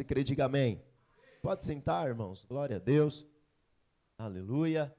[0.00, 0.82] Você crê, diga amém.
[1.42, 2.46] Pode sentar, irmãos.
[2.46, 3.26] Glória a Deus.
[4.16, 4.96] Aleluia.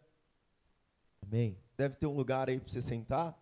[1.24, 1.58] Amém.
[1.76, 3.36] Deve ter um lugar aí para você sentar.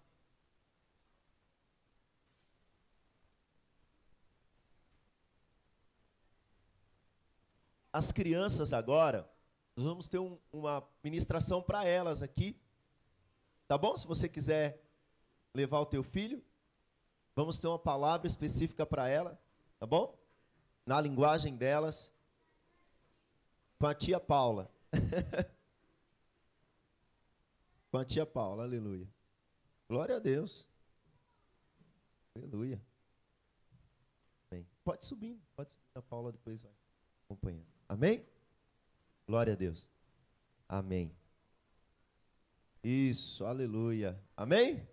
[7.92, 9.30] As crianças agora,
[9.76, 12.58] nós vamos ter um, uma ministração para elas aqui.
[13.68, 13.98] Tá bom?
[13.98, 14.82] Se você quiser
[15.54, 16.42] levar o teu filho,
[17.36, 19.38] vamos ter uma palavra específica para ela,
[19.78, 20.19] tá bom?
[20.86, 22.12] Na linguagem delas,
[23.78, 24.72] com a tia Paula.
[27.92, 29.08] com a tia Paula, aleluia.
[29.88, 30.70] Glória a Deus.
[32.36, 32.82] Aleluia.
[34.50, 35.84] Bem, pode subir, pode subir.
[35.96, 36.72] A Paula depois vai
[37.26, 37.68] acompanhando.
[37.88, 38.26] Amém?
[39.28, 39.90] Glória a Deus.
[40.68, 41.16] Amém.
[42.84, 44.20] Isso, aleluia.
[44.36, 44.88] Amém?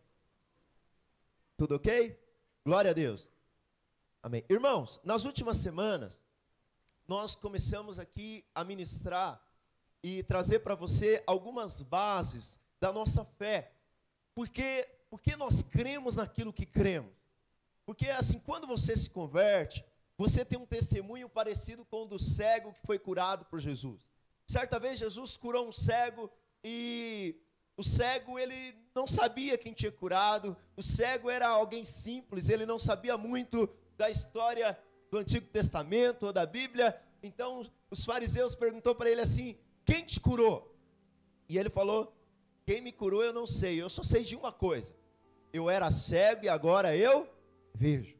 [1.57, 2.19] Tudo ok?
[2.65, 3.31] Glória a Deus.
[4.27, 4.45] Amém.
[4.51, 6.21] Irmãos, nas últimas semanas,
[7.07, 9.41] nós começamos aqui a ministrar
[10.03, 13.71] e trazer para você algumas bases da nossa fé.
[14.35, 17.15] Porque, porque nós cremos naquilo que cremos.
[17.85, 19.85] Porque assim, quando você se converte,
[20.19, 24.05] você tem um testemunho parecido com o do cego que foi curado por Jesus.
[24.45, 26.29] Certa vez Jesus curou um cego
[26.65, 27.41] e
[27.77, 30.57] o cego, ele não sabia quem tinha curado.
[30.77, 34.79] O cego era alguém simples, ele não sabia muito da história
[35.11, 37.01] do Antigo Testamento ou da Bíblia.
[37.23, 40.75] Então, os fariseus perguntou para ele assim: "Quem te curou?"
[41.49, 42.15] E ele falou:
[42.65, 43.81] "Quem me curou eu não sei.
[43.81, 44.95] Eu só sei de uma coisa.
[45.53, 47.29] Eu era cego e agora eu
[47.75, 48.17] vejo."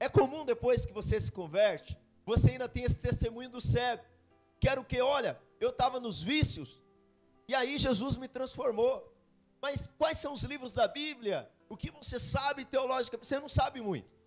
[0.00, 4.04] É comum depois que você se converte, você ainda tem esse testemunho do cego.
[4.60, 6.80] Quero que, olha, eu estava nos vícios,
[7.48, 9.12] e aí Jesus me transformou.
[9.60, 11.50] Mas quais são os livros da Bíblia?
[11.68, 13.18] O que você sabe teológica?
[13.18, 14.17] Você não sabe muito.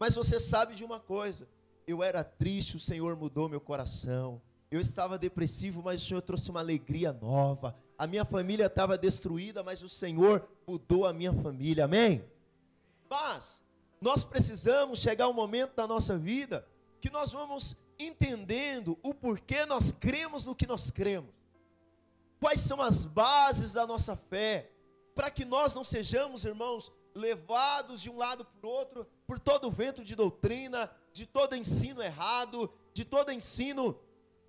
[0.00, 1.46] Mas você sabe de uma coisa.
[1.86, 4.40] Eu era triste, o Senhor mudou meu coração.
[4.70, 7.76] Eu estava depressivo, mas o Senhor trouxe uma alegria nova.
[7.98, 11.84] A minha família estava destruída, mas o Senhor mudou a minha família.
[11.84, 12.24] Amém?
[13.08, 13.62] Mas
[14.00, 16.66] nós precisamos chegar um momento da nossa vida
[17.00, 21.40] que nós vamos entendendo o porquê nós cremos no que nós cremos
[22.40, 24.72] quais são as bases da nossa fé,
[25.14, 29.70] para que nós não sejamos, irmãos, levados de um lado para o outro por todo
[29.70, 33.96] vento de doutrina, de todo ensino errado, de todo ensino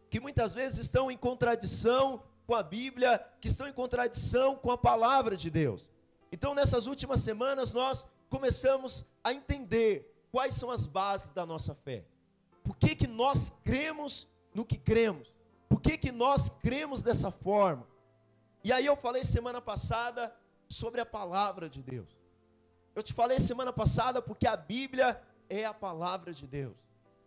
[0.09, 4.78] que muitas vezes estão em contradição com a Bíblia, que estão em contradição com a
[4.80, 5.88] palavra de Deus.
[6.31, 12.03] Então, nessas últimas semanas, nós começamos a entender quais são as bases da nossa fé.
[12.63, 15.31] Por que, que nós cremos no que cremos?
[15.69, 17.88] Por que, que nós cremos dessa forma?
[18.63, 20.36] E aí eu falei semana passada
[20.68, 22.20] sobre a palavra de Deus.
[22.94, 26.75] Eu te falei semana passada porque a Bíblia é a palavra de Deus.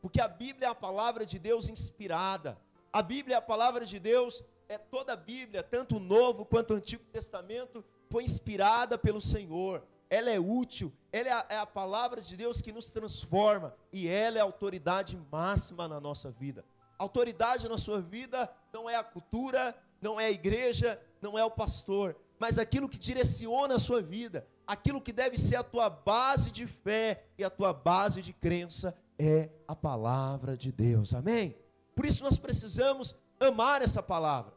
[0.02, 2.58] Porque a Bíblia é a palavra de Deus inspirada.
[2.92, 6.74] A Bíblia é a palavra de Deus, é toda a Bíblia, tanto o Novo quanto
[6.74, 9.82] o Antigo Testamento, foi inspirada pelo Senhor.
[10.10, 14.06] Ela é útil, ela é a, é a palavra de Deus que nos transforma e
[14.06, 16.62] ela é a autoridade máxima na nossa vida.
[16.98, 21.50] Autoridade na sua vida não é a cultura, não é a igreja, não é o
[21.50, 26.50] pastor, mas aquilo que direciona a sua vida, aquilo que deve ser a tua base
[26.50, 31.14] de fé e a tua base de crença é a palavra de Deus.
[31.14, 31.56] Amém?
[31.94, 34.52] Por isso nós precisamos amar essa palavra.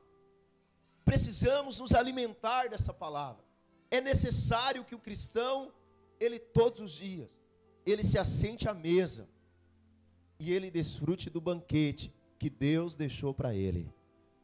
[1.06, 3.44] Precisamos nos alimentar dessa palavra.
[3.90, 5.72] É necessário que o cristão,
[6.20, 7.40] ele todos os dias,
[7.86, 9.30] ele se assente à mesa
[10.40, 13.90] e ele desfrute do banquete que Deus deixou para ele.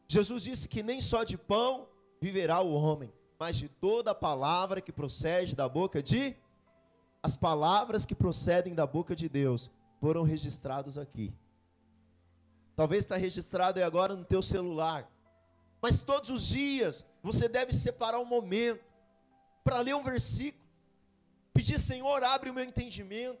[0.08, 1.88] Jesus disse que nem só de pão
[2.20, 6.36] viverá o homem, mas de toda palavra que procede da boca de
[7.22, 11.32] as palavras que procedem da boca de Deus foram registrados aqui.
[12.76, 15.10] Talvez está registrado aí agora no teu celular.
[15.80, 18.84] Mas todos os dias você deve separar um momento
[19.64, 20.62] para ler um versículo.
[21.54, 23.40] Pedir, Senhor, abre o meu entendimento.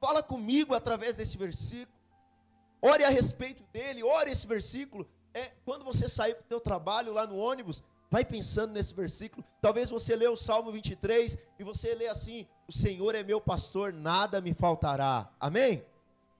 [0.00, 1.98] Fala comigo através desse versículo.
[2.80, 5.06] Ore a respeito dele, ore esse versículo.
[5.34, 7.82] É, quando você sair para o teu trabalho lá no ônibus,
[8.12, 9.42] vai pensando nesse versículo.
[9.58, 13.90] Talvez você lê o Salmo 23 e você lê assim: O Senhor é meu pastor,
[13.90, 15.30] nada me faltará.
[15.40, 15.82] Amém?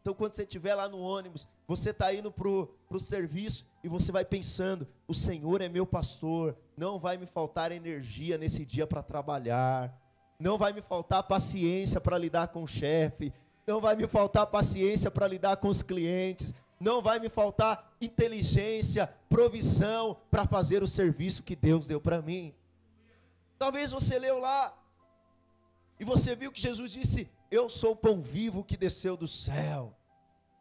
[0.03, 4.13] Então, quando você estiver lá no ônibus, você está indo para o serviço e você
[4.13, 9.03] vai pensando: O Senhor é meu pastor, não vai me faltar energia nesse dia para
[9.03, 9.99] trabalhar,
[10.39, 13.33] não vai me faltar paciência para lidar com o chefe,
[13.67, 19.07] não vai me faltar paciência para lidar com os clientes, não vai me faltar inteligência,
[19.29, 22.53] provisão para fazer o serviço que Deus deu para mim.
[23.57, 24.77] Talvez você leu lá
[26.01, 29.97] e você viu que Jesus disse: Eu sou o pão vivo que desceu do céu.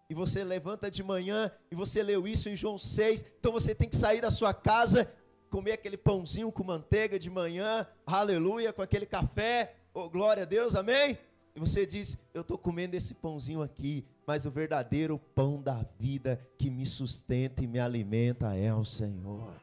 [0.08, 3.88] e você levanta de manhã e você leu isso em João 6, então você tem
[3.90, 5.12] que sair da sua casa,
[5.50, 10.76] comer aquele pãozinho com manteiga de manhã, aleluia, com aquele café, oh, glória a Deus,
[10.76, 11.18] amém?
[11.56, 16.40] E você diz: Eu estou comendo esse pãozinho aqui, mas o verdadeiro pão da vida
[16.58, 19.60] que me sustenta e me alimenta é o Senhor.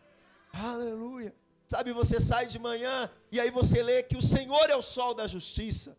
[0.53, 1.35] Aleluia.
[1.67, 5.15] Sabe, você sai de manhã e aí você lê que o Senhor é o sol
[5.15, 5.97] da justiça.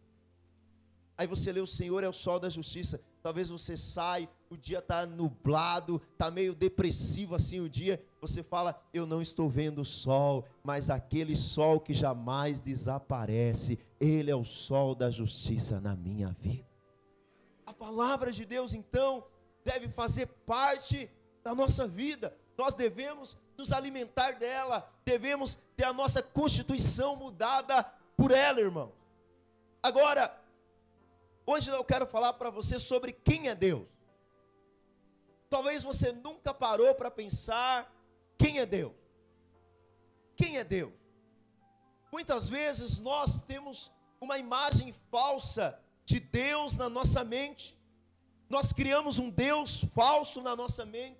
[1.18, 3.02] Aí você lê o Senhor é o sol da justiça.
[3.24, 8.00] Talvez você sai, o dia está nublado, está meio depressivo assim o dia.
[8.22, 14.30] Você fala, eu não estou vendo o sol, mas aquele sol que jamais desaparece, ele
[14.30, 16.69] é o sol da justiça na minha vida.
[17.80, 19.26] Palavra de Deus, então,
[19.64, 21.10] deve fazer parte
[21.42, 22.38] da nossa vida.
[22.58, 27.84] Nós devemos nos alimentar dela, devemos ter a nossa constituição mudada
[28.18, 28.92] por ela, irmão.
[29.82, 30.38] Agora,
[31.46, 33.88] hoje eu quero falar para você sobre quem é Deus.
[35.50, 37.90] Talvez você nunca parou para pensar
[38.38, 38.94] quem é Deus.
[40.36, 40.92] Quem é Deus?
[42.12, 43.90] Muitas vezes nós temos
[44.20, 45.80] uma imagem falsa
[46.10, 47.78] de Deus na nossa mente.
[48.50, 51.20] Nós criamos um Deus falso na nossa mente.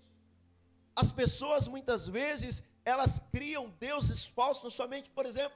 [0.96, 5.08] As pessoas muitas vezes, elas criam deuses falsos na sua mente.
[5.12, 5.56] Por exemplo,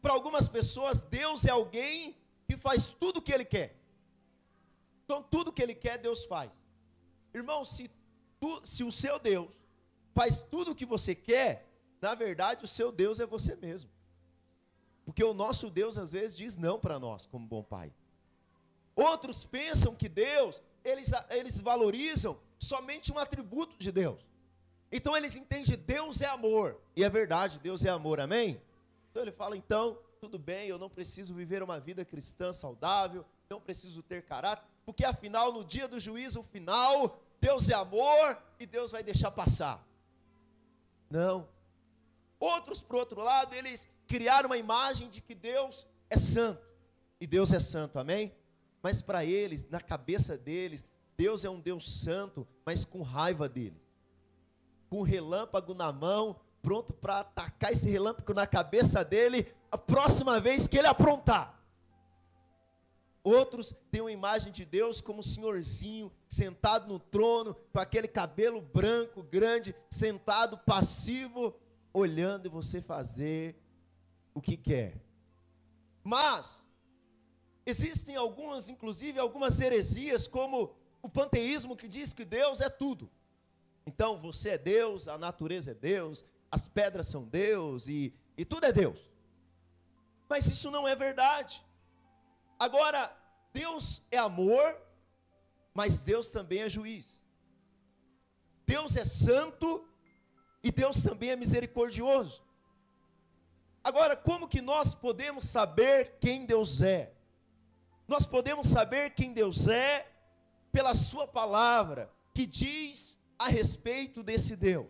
[0.00, 2.16] para algumas pessoas, Deus é alguém
[2.46, 3.76] que faz tudo o que ele quer.
[5.04, 6.48] Então, tudo que ele quer, Deus faz.
[7.34, 7.90] Irmão, se,
[8.40, 9.52] tu, se o seu Deus
[10.14, 11.68] faz tudo o que você quer,
[12.00, 13.90] na verdade, o seu Deus é você mesmo.
[15.04, 17.92] Porque o nosso Deus, às vezes, diz não para nós, como bom pai.
[18.94, 24.24] Outros pensam que Deus, eles, eles valorizam somente um atributo de Deus.
[24.90, 26.80] Então eles entendem Deus é amor.
[26.94, 28.60] E é verdade, Deus é amor, amém?
[29.10, 33.60] Então ele fala, então, tudo bem, eu não preciso viver uma vida cristã saudável, não
[33.60, 38.90] preciso ter caráter, porque afinal, no dia do juízo final, Deus é amor e Deus
[38.90, 39.86] vai deixar passar.
[41.10, 41.48] Não.
[42.38, 46.62] Outros, por outro lado, eles criaram uma imagem de que Deus é santo.
[47.20, 48.34] E Deus é santo, amém?
[48.82, 50.84] Mas para eles, na cabeça deles,
[51.16, 53.82] Deus é um Deus santo, mas com raiva deles
[54.92, 60.38] com um relâmpago na mão, pronto para atacar esse relâmpago na cabeça dele a próxima
[60.38, 61.58] vez que ele aprontar.
[63.24, 68.60] Outros têm uma imagem de Deus como um senhorzinho sentado no trono, com aquele cabelo
[68.60, 71.54] branco, grande, sentado, passivo,
[71.90, 73.56] olhando você fazer
[74.34, 75.00] o que quer.
[76.04, 76.66] Mas,
[77.64, 83.10] existem algumas, inclusive, algumas heresias, como o panteísmo que diz que Deus é tudo.
[83.86, 88.66] Então você é Deus, a natureza é Deus, as pedras são Deus e, e tudo
[88.66, 89.10] é Deus.
[90.28, 91.64] Mas isso não é verdade.
[92.58, 93.14] Agora,
[93.52, 94.80] Deus é amor,
[95.74, 97.20] mas Deus também é juiz.
[98.64, 99.86] Deus é santo
[100.62, 102.42] e Deus também é misericordioso.
[103.82, 107.11] Agora, como que nós podemos saber quem Deus é?
[108.12, 110.06] Nós podemos saber quem Deus é
[110.70, 114.86] pela Sua palavra, que diz a respeito desse Deus.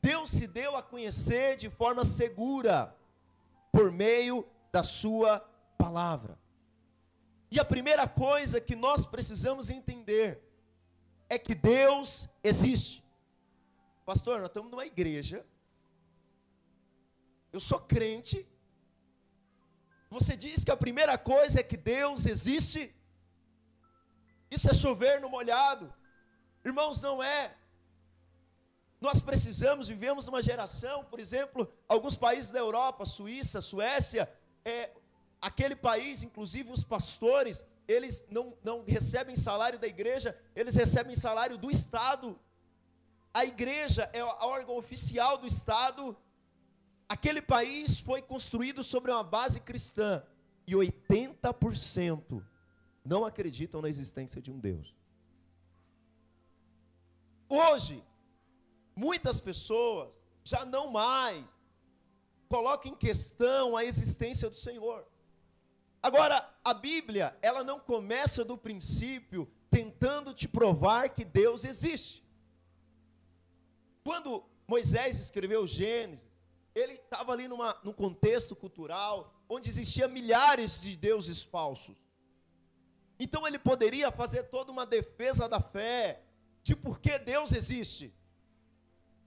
[0.00, 2.96] Deus se deu a conhecer de forma segura
[3.70, 5.38] por meio da sua
[5.76, 6.38] palavra.
[7.50, 10.42] E a primeira coisa que nós precisamos entender
[11.28, 13.04] é que Deus existe.
[14.06, 15.44] Pastor, nós estamos numa igreja.
[17.52, 18.48] Eu sou crente.
[20.16, 22.94] Você diz que a primeira coisa é que Deus existe.
[24.48, 25.92] Isso é chover no molhado.
[26.64, 27.52] Irmãos, não é.
[29.00, 34.32] Nós precisamos, vivemos numa geração, por exemplo, alguns países da Europa, Suíça, Suécia,
[34.64, 34.92] é,
[35.42, 41.58] aquele país, inclusive os pastores, eles não, não recebem salário da igreja, eles recebem salário
[41.58, 42.38] do Estado.
[43.34, 46.16] A igreja é a órgão oficial do Estado.
[47.08, 50.22] Aquele país foi construído sobre uma base cristã
[50.66, 52.42] e 80%
[53.04, 54.94] não acreditam na existência de um Deus.
[57.48, 58.02] Hoje,
[58.96, 61.60] muitas pessoas já não mais
[62.48, 65.06] colocam em questão a existência do Senhor.
[66.02, 72.24] Agora, a Bíblia, ela não começa do princípio tentando te provar que Deus existe.
[74.02, 76.28] Quando Moisés escreveu Gênesis,
[76.74, 81.96] ele estava ali numa, num contexto cultural onde existia milhares de deuses falsos.
[83.18, 86.22] Então ele poderia fazer toda uma defesa da fé,
[86.62, 88.12] de por que Deus existe.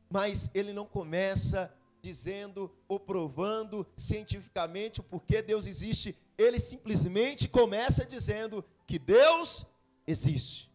[0.09, 6.17] Mas ele não começa dizendo ou provando cientificamente o porquê Deus existe.
[6.37, 9.65] Ele simplesmente começa dizendo que Deus
[10.05, 10.71] existe.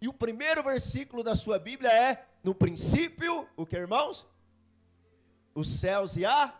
[0.00, 4.26] E o primeiro versículo da sua Bíblia é: No princípio, o que, irmãos?
[5.58, 6.54] Os céus e a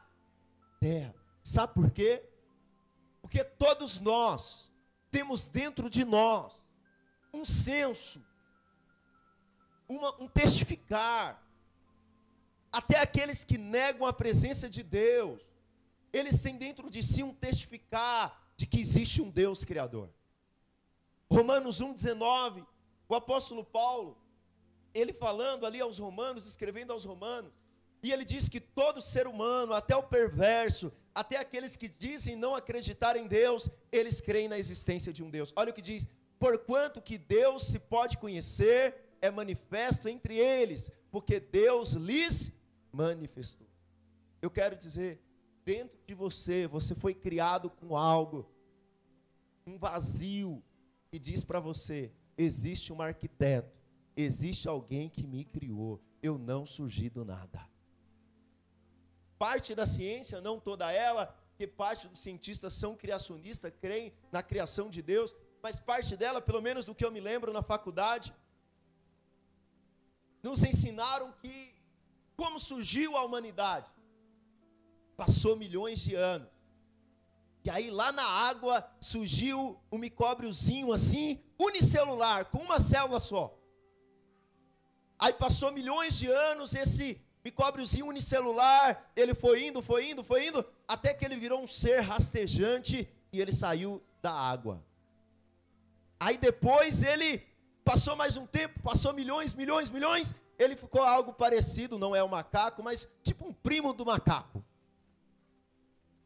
[0.80, 1.14] terra.
[1.40, 2.28] Sabe por quê?
[3.22, 4.68] Porque todos nós
[5.08, 6.52] temos dentro de nós
[7.32, 8.20] um senso,
[9.88, 11.40] uma, um testificar.
[12.72, 15.46] Até aqueles que negam a presença de Deus,
[16.12, 20.10] eles têm dentro de si um testificar de que existe um Deus Criador.
[21.30, 22.66] Romanos 1,19,
[23.08, 24.18] o apóstolo Paulo,
[24.92, 27.52] ele falando ali aos romanos, escrevendo aos romanos,
[28.02, 32.54] e ele diz que todo ser humano, até o perverso, até aqueles que dizem não
[32.54, 35.52] acreditar em Deus, eles creem na existência de um Deus.
[35.56, 36.06] Olha o que diz:
[36.38, 42.52] porquanto que Deus se pode conhecer, é manifesto entre eles, porque Deus lhes
[42.92, 43.66] manifestou.
[44.40, 45.20] Eu quero dizer,
[45.64, 48.48] dentro de você, você foi criado com algo,
[49.66, 50.62] um vazio,
[51.10, 53.76] que diz para você: existe um arquiteto,
[54.16, 57.68] existe alguém que me criou, eu não surgi do nada.
[59.38, 64.90] Parte da ciência, não toda ela, porque parte dos cientistas são criacionistas, creem na criação
[64.90, 68.34] de Deus, mas parte dela, pelo menos do que eu me lembro na faculdade,
[70.42, 71.74] nos ensinaram que
[72.36, 73.90] como surgiu a humanidade.
[75.16, 76.48] Passou milhões de anos.
[77.64, 83.58] E aí lá na água surgiu um micróbiozinho assim, unicelular, com uma célula só.
[85.18, 90.64] Aí passou milhões de anos, esse micróbiozinho unicelular, ele foi indo, foi indo, foi indo,
[90.86, 94.76] até que ele virou um ser rastejante e ele saiu da água.
[96.20, 97.30] Aí depois ele
[97.84, 102.28] passou mais um tempo, passou milhões, milhões, milhões, ele ficou algo parecido, não é o
[102.28, 104.62] macaco, mas tipo um primo do macaco.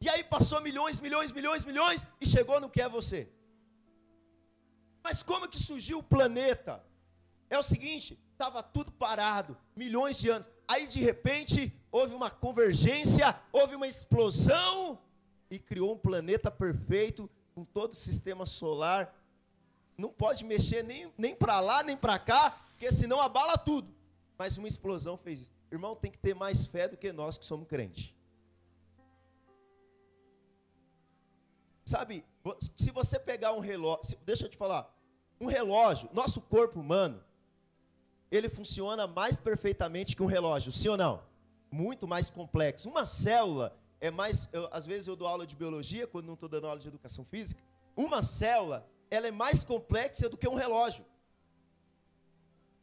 [0.01, 3.29] E aí passou milhões, milhões, milhões, milhões e chegou no que é você.
[5.01, 6.83] Mas como que surgiu o planeta?
[7.49, 10.49] É o seguinte, estava tudo parado, milhões de anos.
[10.67, 14.99] Aí de repente houve uma convergência, houve uma explosão
[15.49, 19.13] e criou um planeta perfeito com todo o sistema solar.
[19.97, 23.93] Não pode mexer nem, nem para lá nem para cá, porque senão abala tudo.
[24.37, 25.53] Mas uma explosão fez isso.
[25.71, 28.13] Irmão, tem que ter mais fé do que nós que somos crentes.
[31.85, 32.25] Sabe,
[32.77, 34.91] se você pegar um relógio, deixa eu te falar,
[35.39, 37.23] um relógio, nosso corpo humano,
[38.35, 41.23] ele funciona mais perfeitamente que um relógio, sim ou não?
[41.71, 42.89] Muito mais complexo.
[42.89, 46.49] Uma célula é mais, eu, às vezes eu dou aula de biologia quando não estou
[46.49, 47.61] dando aula de educação física.
[47.95, 51.05] Uma célula, ela é mais complexa do que um relógio.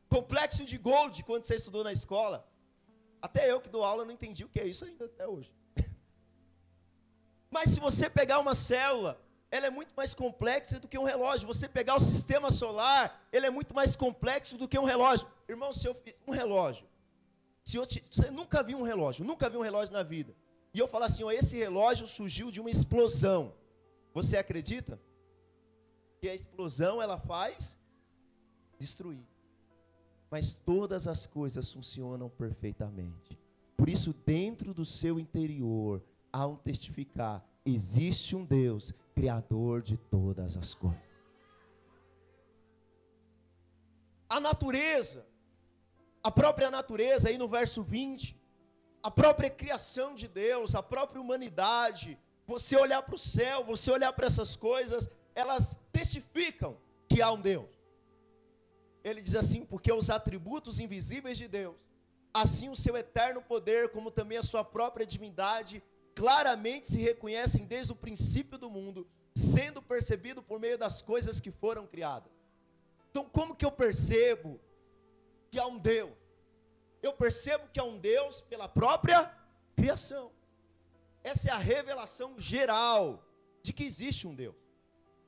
[0.09, 2.47] Complexo de Gold, quando você estudou na escola.
[3.21, 5.53] Até eu que dou aula não entendi o que é isso ainda até hoje.
[7.51, 11.47] Mas se você pegar uma célula, ela é muito mais complexa do que um relógio.
[11.49, 15.27] Você pegar o sistema solar, ele é muito mais complexo do que um relógio.
[15.51, 16.87] Irmão, se eu fiz um relógio,
[17.65, 20.35] se eu te, você nunca viu um relógio, nunca viu um relógio na vida,
[20.73, 23.53] e eu falar assim, ó, esse relógio surgiu de uma explosão.
[24.15, 25.01] Você acredita?
[26.21, 27.77] Que a explosão ela faz
[28.79, 29.27] destruir.
[30.31, 33.37] Mas todas as coisas funcionam perfeitamente.
[33.77, 36.01] Por isso, dentro do seu interior,
[36.33, 41.11] há um testificar: existe um Deus, Criador de todas as coisas.
[44.29, 45.27] A natureza,
[46.23, 48.37] a própria natureza, aí no verso 20,
[49.03, 54.13] a própria criação de Deus, a própria humanidade, você olhar para o céu, você olhar
[54.13, 56.77] para essas coisas, elas testificam
[57.09, 57.69] que há um Deus.
[59.03, 61.77] Ele diz assim: porque os atributos invisíveis de Deus,
[62.35, 65.83] assim o seu eterno poder, como também a sua própria divindade,
[66.15, 71.51] claramente se reconhecem desde o princípio do mundo, sendo percebido por meio das coisas que
[71.51, 72.31] foram criadas.
[73.11, 74.61] Então, como que eu percebo
[75.51, 76.13] que há um Deus?
[77.03, 79.35] Eu percebo que há um Deus pela própria
[79.75, 80.31] criação.
[81.25, 83.25] Essa é a revelação geral
[83.63, 84.57] de que existe um Deus.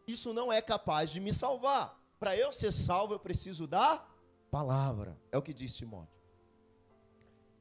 [0.07, 2.01] Isso não é capaz de me salvar.
[2.19, 4.07] Para eu ser salvo, eu preciso da
[4.51, 5.19] palavra.
[5.31, 6.21] É o que diz Timóteo.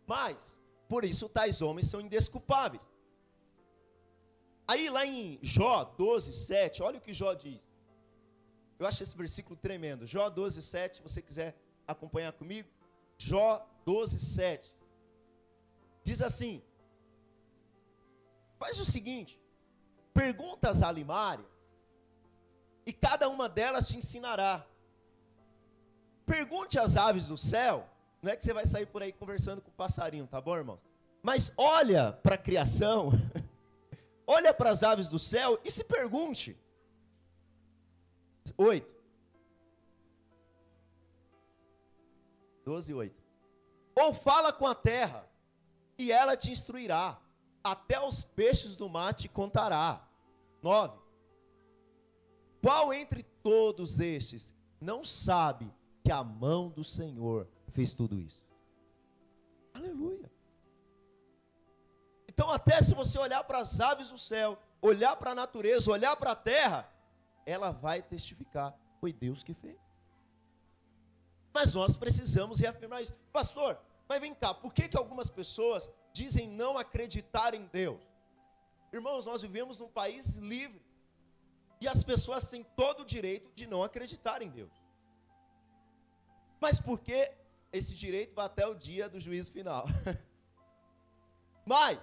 [0.06, 2.90] Mas, por isso, tais homens são indesculpáveis.
[4.68, 7.68] Aí lá em Jó 12, 7, olha o que Jó diz.
[8.78, 10.06] Eu acho esse versículo tremendo.
[10.08, 11.56] Jó 12, 7, se você quiser
[11.92, 12.70] acompanhar comigo.
[13.18, 14.74] Jó 12, 7.
[16.04, 16.62] Diz assim:
[18.58, 19.40] Faz o seguinte:
[20.14, 21.48] pergunta às alimárias,
[22.86, 24.66] e cada uma delas te ensinará.
[26.26, 27.88] Pergunte às aves do céu,
[28.22, 30.80] não é que você vai sair por aí conversando com o passarinho, tá bom, irmão?
[31.22, 33.12] Mas olha para a criação
[34.32, 36.58] olha para as aves do céu e se pergunte.
[38.58, 39.01] Oito.
[42.66, 43.24] 12, 8.
[43.96, 45.28] Ou fala com a terra,
[45.98, 47.20] e ela te instruirá,
[47.64, 50.08] até os peixes do mar te contará.
[50.62, 51.00] 9.
[52.62, 55.72] Qual entre todos estes não sabe
[56.04, 58.46] que a mão do Senhor fez tudo isso?
[59.74, 60.32] Aleluia.
[62.28, 66.16] Então, até se você olhar para as aves do céu, olhar para a natureza, olhar
[66.16, 66.92] para a terra,
[67.46, 69.78] ela vai testificar: foi Deus que fez.
[71.54, 73.14] Mas nós precisamos reafirmar isso.
[73.32, 78.02] Pastor, mas vem cá, por que, que algumas pessoas dizem não acreditar em Deus?
[78.92, 80.82] Irmãos, nós vivemos num país livre.
[81.80, 84.72] E as pessoas têm todo o direito de não acreditar em Deus.
[86.60, 87.32] Mas por que
[87.72, 89.86] esse direito vai até o dia do juízo final?
[91.66, 92.00] Mas,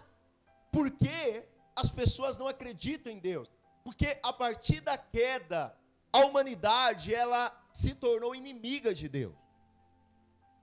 [0.72, 1.44] por que
[1.76, 3.48] as pessoas não acreditam em Deus?
[3.84, 5.76] Porque a partir da queda,
[6.12, 9.36] a humanidade, ela se tornou inimiga de Deus.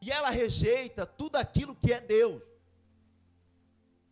[0.02, 2.44] E ela rejeita tudo aquilo que é Deus.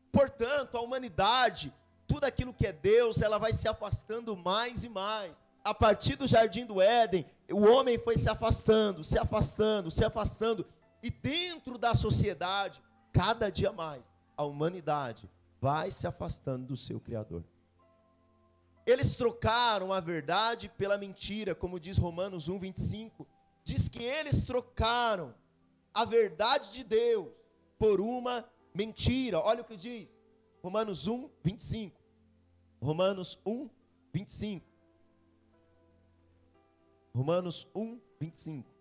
[0.09, 1.73] Portanto, a humanidade,
[2.07, 5.41] tudo aquilo que é Deus, ela vai se afastando mais e mais.
[5.65, 10.65] A partir do jardim do Éden, o homem foi se afastando, se afastando, se afastando.
[11.01, 12.81] E dentro da sociedade,
[13.11, 15.29] cada dia mais, a humanidade
[15.59, 17.43] vai se afastando do seu Criador.
[18.85, 23.27] Eles trocaram a verdade pela mentira, como diz Romanos 1, 25.
[23.63, 25.33] Diz que eles trocaram
[25.93, 27.29] a verdade de Deus
[27.77, 29.39] por uma mentira.
[29.39, 30.13] Olha o que diz.
[30.61, 31.97] Romanos 1, 25.
[32.81, 33.69] Romanos 1,
[34.13, 34.65] 25.
[37.15, 38.73] Romanos 1, 25.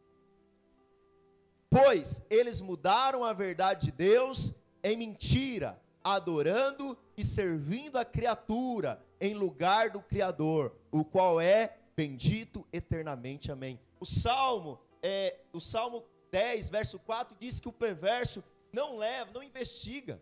[1.71, 9.35] Pois eles mudaram a verdade de Deus em mentira, adorando e servindo a criatura em
[9.35, 13.53] lugar do Criador, o qual é bendito eternamente.
[13.53, 13.79] Amém.
[14.01, 19.41] O Salmo, é, o Salmo 10, verso 4 diz que o perverso não leva, não
[19.41, 20.21] investiga.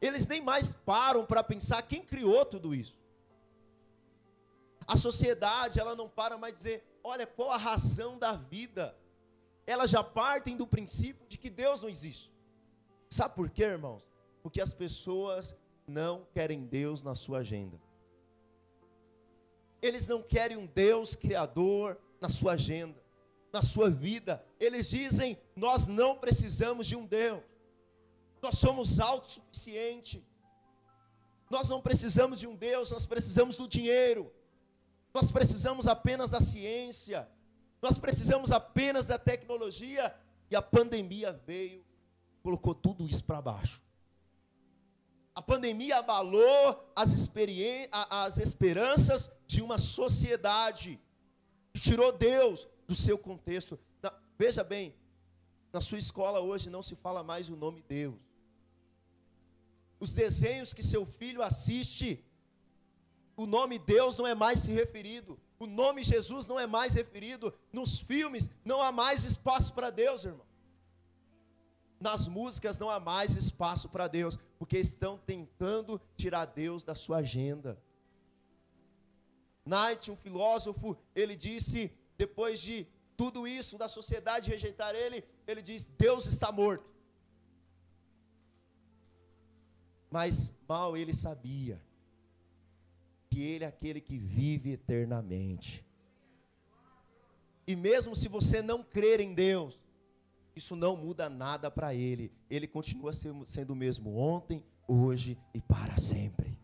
[0.00, 2.96] Eles nem mais param para pensar quem criou tudo isso.
[4.86, 8.96] A sociedade, ela não para mais dizer, olha, qual a razão da vida?
[9.66, 12.32] Elas já partem do princípio de que Deus não existe.
[13.08, 14.06] Sabe por quê, irmãos?
[14.40, 17.80] Porque as pessoas não querem Deus na sua agenda.
[19.80, 23.02] Eles não querem um Deus criador na sua agenda,
[23.52, 24.44] na sua vida.
[24.60, 27.42] Eles dizem: nós não precisamos de um Deus.
[28.40, 30.22] Nós somos autossuficientes.
[31.50, 34.32] Nós não precisamos de um Deus, nós precisamos do dinheiro.
[35.12, 37.28] Nós precisamos apenas da ciência.
[37.82, 40.14] Nós precisamos apenas da tecnologia.
[40.50, 41.84] E a pandemia veio,
[42.42, 43.82] colocou tudo isso para baixo.
[45.34, 47.30] A pandemia abalou as,
[48.10, 51.00] as esperanças de uma sociedade.
[51.74, 53.78] Tirou Deus do seu contexto.
[54.38, 54.94] veja bem,
[55.72, 58.20] na sua escola hoje não se fala mais o nome Deus.
[59.98, 62.22] Os desenhos que seu filho assiste,
[63.36, 65.40] o nome Deus não é mais se referido.
[65.58, 67.54] O nome Jesus não é mais referido.
[67.72, 70.44] Nos filmes não há mais espaço para Deus, irmão.
[72.00, 77.16] Nas músicas não há mais espaço para Deus, porque estão tentando tirar Deus da sua
[77.16, 77.82] agenda.
[79.66, 85.84] Knight, um filósofo, ele disse, depois de tudo isso, da sociedade rejeitar ele, ele diz:
[85.84, 86.88] Deus está morto.
[90.08, 91.82] Mas mal ele sabia
[93.30, 95.84] que ele é aquele que vive eternamente.
[97.66, 99.80] E mesmo se você não crer em Deus,
[100.54, 102.32] isso não muda nada para ele.
[102.50, 106.58] Ele continua sendo o mesmo ontem, hoje e para sempre.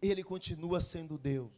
[0.00, 1.50] Ele continua sendo Deus.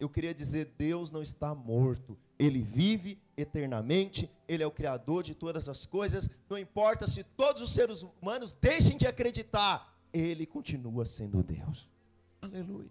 [0.00, 2.18] Eu queria dizer, Deus não está morto.
[2.38, 6.28] Ele vive eternamente, ele é o criador de todas as coisas.
[6.48, 11.88] Não importa se todos os seres humanos deixem de acreditar, ele continua sendo Deus.
[12.40, 12.90] Aleluia.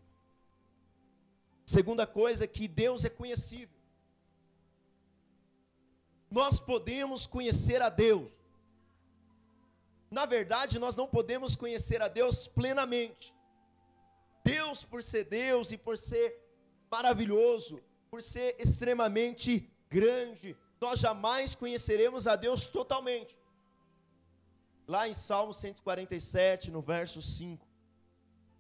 [1.65, 3.80] Segunda coisa é que Deus é conhecível
[6.31, 8.31] nós podemos conhecer a Deus.
[10.09, 13.35] Na verdade, nós não podemos conhecer a Deus plenamente.
[14.43, 16.41] Deus, por ser Deus e por ser
[16.89, 23.37] maravilhoso, por ser extremamente grande, nós jamais conheceremos a Deus totalmente.
[24.87, 27.67] Lá em Salmo 147, no verso 5.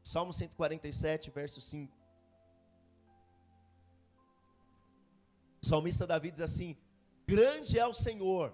[0.03, 1.97] Salmo 147, verso 5.
[5.61, 6.77] O salmista Davi diz assim:
[7.31, 8.53] Grande é o Senhor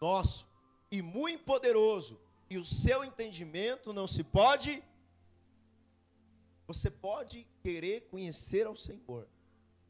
[0.00, 0.46] nosso
[0.92, 4.80] e muito poderoso, e o seu entendimento não se pode.
[6.68, 9.26] Você pode querer conhecer ao Senhor,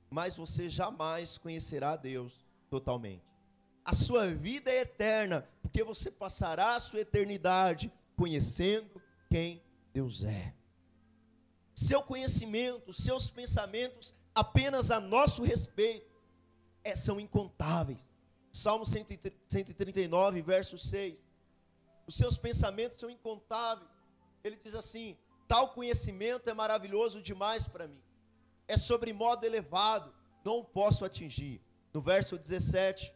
[0.09, 2.33] mas você jamais conhecerá a Deus.
[2.71, 3.23] totalmente.
[3.85, 10.55] A sua vida é eterna, porque você passará a sua eternidade conhecendo quem Deus é.
[11.75, 16.11] Seu conhecimento, seus pensamentos apenas a nosso respeito
[16.83, 18.11] é, são incontáveis.
[18.53, 21.25] Salmo 139, verso 6.
[22.07, 23.91] Os seus pensamentos são incontáveis.
[24.45, 25.17] Ele diz assim:
[25.49, 28.03] Tal conhecimento é maravilhoso demais para mim.
[28.69, 31.63] É sobre modo elevado, não posso atingir.
[31.95, 33.15] No verso 17.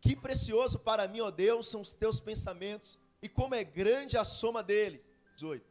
[0.00, 4.24] Que precioso para mim, ó Deus, são os teus pensamentos, e como é grande a
[4.24, 5.00] soma deles.
[5.34, 5.64] 18.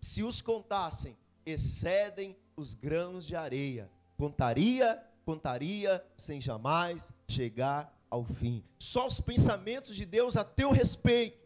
[0.00, 3.90] Se os contassem, excedem os grãos de areia.
[4.16, 8.64] Contaria, contaria, sem jamais chegar ao fim.
[8.78, 11.38] Só os pensamentos de Deus a teu respeito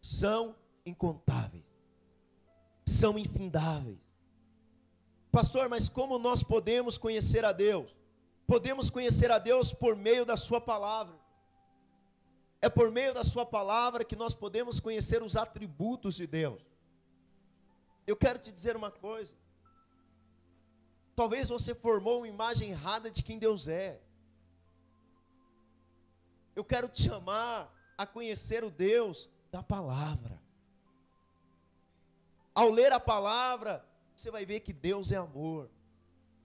[0.00, 1.64] são incontáveis,
[2.84, 3.98] são infindáveis.
[5.30, 7.94] Pastor, mas como nós podemos conhecer a Deus?
[8.46, 11.14] Podemos conhecer a Deus por meio da Sua palavra.
[12.62, 16.62] É por meio da Sua palavra que nós podemos conhecer os atributos de Deus.
[18.06, 19.34] Eu quero te dizer uma coisa.
[21.18, 24.00] Talvez você formou uma imagem errada de quem Deus é.
[26.54, 30.40] Eu quero te chamar a conhecer o Deus da palavra.
[32.54, 35.68] Ao ler a palavra, você vai ver que Deus é amor,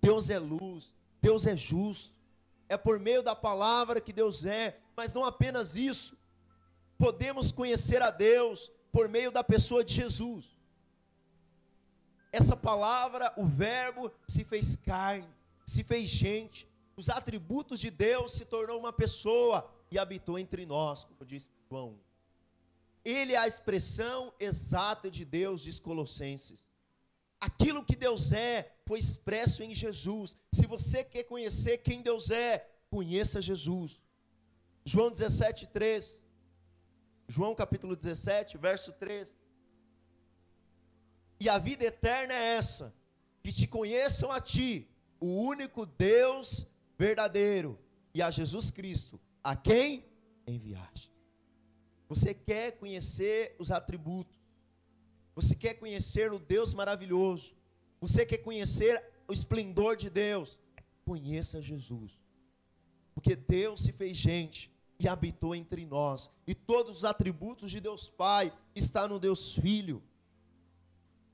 [0.01, 2.15] Deus é luz, Deus é justo.
[2.67, 6.17] É por meio da palavra que Deus é, mas não apenas isso.
[6.97, 10.52] Podemos conhecer a Deus por meio da pessoa de Jesus.
[12.33, 15.29] Essa palavra, o Verbo, se fez carne,
[15.63, 16.67] se fez gente.
[16.97, 21.95] Os atributos de Deus se tornou uma pessoa e habitou entre nós, como diz João.
[23.05, 26.65] Ele é a expressão exata de Deus, diz Colossenses.
[27.39, 30.35] Aquilo que Deus é foi expresso em Jesus.
[30.51, 34.01] Se você quer conhecer quem Deus é, conheça Jesus.
[34.83, 36.25] João 17, 3.
[37.27, 39.37] João capítulo 17, verso 3.
[41.43, 42.95] E a vida eterna é essa:
[43.43, 44.87] que te conheçam a ti,
[45.19, 46.65] o único Deus
[46.97, 47.77] verdadeiro,
[48.13, 50.05] e a Jesus Cristo, a quem
[50.47, 51.11] enviaste.
[52.07, 54.39] Você quer conhecer os atributos,
[55.35, 57.53] você quer conhecer o Deus maravilhoso,
[57.99, 60.57] você quer conhecer o esplendor de Deus,
[61.03, 62.21] conheça Jesus,
[63.13, 68.09] porque Deus se fez gente e habitou entre nós, e todos os atributos de Deus
[68.09, 70.01] Pai estão no Deus Filho.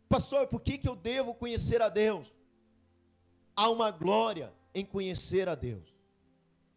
[0.10, 2.34] Pastor, por que, que eu devo conhecer a Deus?
[3.56, 5.95] Há uma glória em conhecer a Deus.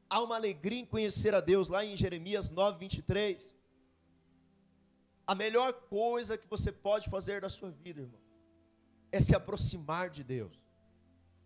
[0.09, 3.57] Há uma alegria em conhecer a Deus, lá em Jeremias 9, 23.
[5.27, 8.21] A melhor coisa que você pode fazer da sua vida, irmão,
[9.11, 10.61] é se aproximar de Deus.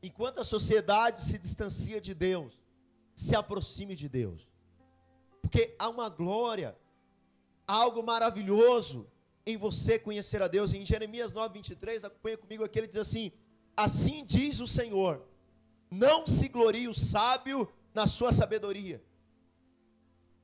[0.02, 2.60] Enquanto a sociedade se distancia de Deus,
[3.14, 4.50] se aproxime de Deus.
[5.40, 6.76] Porque há uma glória,
[7.64, 9.08] algo maravilhoso
[9.46, 10.74] em você conhecer a Deus.
[10.74, 13.32] Em Jeremias 9, 23, acompanha comigo aqui, ele diz assim:
[13.76, 15.24] Assim diz o Senhor,
[15.90, 19.02] não se glorie o sábio na sua sabedoria.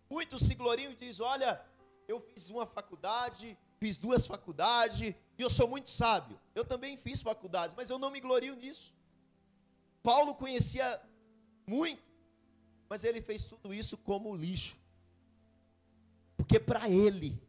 [0.09, 1.61] Muitos se gloriam e dizem: Olha,
[2.07, 6.39] eu fiz uma faculdade, fiz duas faculdades, e eu sou muito sábio.
[6.55, 8.95] Eu também fiz faculdades, mas eu não me glorio nisso.
[10.03, 11.01] Paulo conhecia
[11.67, 12.03] muito,
[12.89, 14.77] mas ele fez tudo isso como lixo.
[16.37, 17.41] Porque para ele,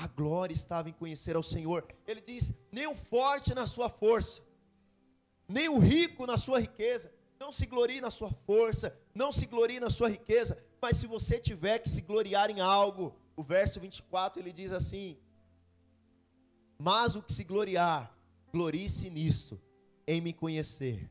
[0.00, 1.86] a glória estava em conhecer ao Senhor.
[2.06, 4.40] Ele diz: nem o forte na sua força,
[5.46, 7.12] nem o rico na sua riqueza.
[7.38, 11.38] Não se glorie na sua força, não se glorie na sua riqueza, mas se você
[11.38, 15.18] tiver que se gloriar em algo, o verso 24 ele diz assim:
[16.78, 18.14] Mas o que se gloriar,
[18.50, 19.60] glorie-se nisto,
[20.06, 21.10] em me conhecer,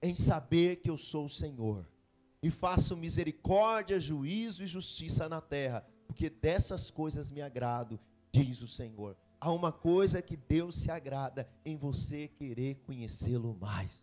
[0.00, 1.84] em saber que eu sou o Senhor,
[2.40, 7.98] e faço misericórdia, juízo e justiça na terra, porque dessas coisas me agrado,
[8.32, 9.16] diz o Senhor.
[9.40, 14.02] Há uma coisa que Deus se agrada em você querer conhecê-lo mais.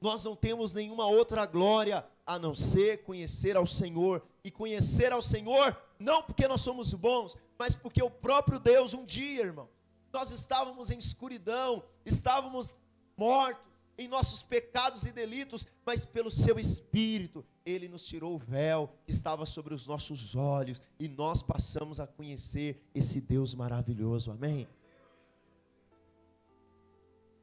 [0.00, 4.24] Nós não temos nenhuma outra glória a não ser conhecer ao Senhor.
[4.42, 9.04] E conhecer ao Senhor, não porque nós somos bons, mas porque o próprio Deus, um
[9.04, 9.68] dia, irmão,
[10.10, 12.78] nós estávamos em escuridão, estávamos
[13.16, 13.62] mortos
[13.98, 19.12] em nossos pecados e delitos, mas pelo seu Espírito, Ele nos tirou o véu que
[19.12, 24.68] estava sobre os nossos olhos, e nós passamos a conhecer esse Deus maravilhoso, amém?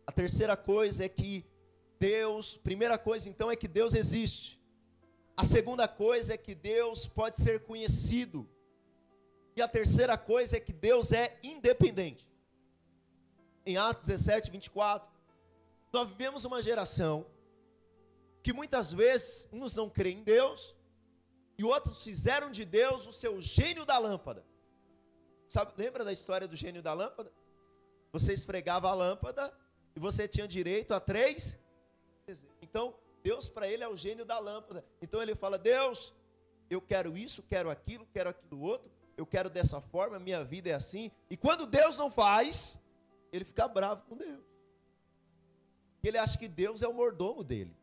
[0.05, 1.45] A terceira coisa é que
[1.99, 4.59] Deus, primeira coisa então é que Deus existe.
[5.35, 8.47] A segunda coisa é que Deus pode ser conhecido.
[9.55, 12.27] E a terceira coisa é que Deus é independente.
[13.65, 15.11] Em Atos 17, 24,
[15.91, 17.25] Nós vivemos uma geração
[18.43, 20.75] que muitas vezes uns não creem em Deus
[21.57, 24.45] e outros fizeram de Deus o seu gênio da lâmpada.
[25.47, 27.31] Sabe, lembra da história do gênio da lâmpada?
[28.11, 29.53] Você esfregava a lâmpada
[29.95, 31.57] e você tinha direito a três.
[32.61, 34.85] Então, Deus para ele é o gênio da lâmpada.
[35.01, 36.13] Então ele fala: Deus,
[36.69, 40.73] eu quero isso, quero aquilo, quero aquilo outro, eu quero dessa forma, minha vida é
[40.73, 41.11] assim.
[41.29, 42.79] E quando Deus não faz,
[43.31, 44.43] ele fica bravo com Deus.
[46.03, 47.75] Ele acha que Deus é o mordomo dele.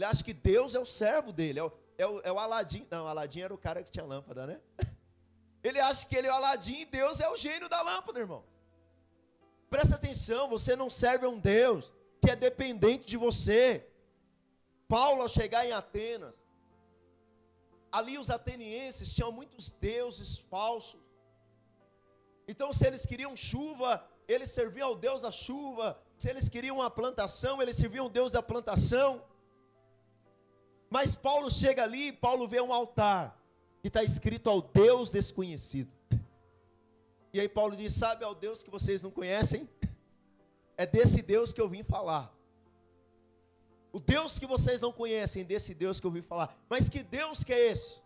[0.00, 2.86] Ele acha que Deus é o servo dele, é o, é o, é o Aladim.
[2.90, 4.58] Não, Aladim era o cara que tinha lâmpada, né?
[5.62, 8.42] Ele acha que ele é o Aladim e Deus é o gênio da lâmpada, irmão.
[9.68, 13.86] Presta atenção, você não serve a um Deus que é dependente de você.
[14.88, 16.40] Paulo, ao chegar em Atenas,
[17.92, 21.02] ali os atenienses tinham muitos deuses falsos.
[22.48, 26.02] Então, se eles queriam chuva, eles serviam ao Deus da chuva.
[26.16, 29.28] Se eles queriam uma plantação, eles serviam ao Deus da plantação.
[30.90, 33.40] Mas Paulo chega ali, e Paulo vê um altar
[33.80, 35.94] que está escrito ao Deus desconhecido.
[37.32, 39.68] E aí Paulo diz: Sabe ao Deus que vocês não conhecem?
[40.76, 42.34] É desse Deus que eu vim falar.
[43.92, 46.56] O Deus que vocês não conhecem, desse Deus que eu ouvi falar.
[46.68, 48.00] Mas que Deus que é esse?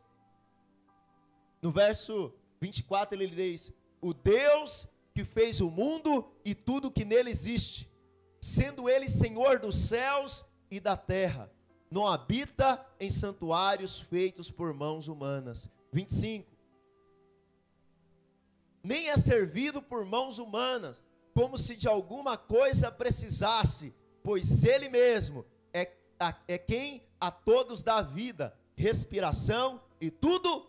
[1.61, 7.31] No verso 24 ele diz: O Deus que fez o mundo e tudo que nele
[7.31, 7.89] existe,
[8.41, 11.51] sendo ele Senhor dos céus e da terra,
[11.95, 15.71] não habita em santuários feitos por mãos humanas.
[15.93, 16.51] 25.
[18.83, 25.47] Nem é servido por mãos humanas, como se de alguma coisa precisasse, pois ele mesmo
[25.73, 30.69] é quem a todos dá vida, respiração e tudo.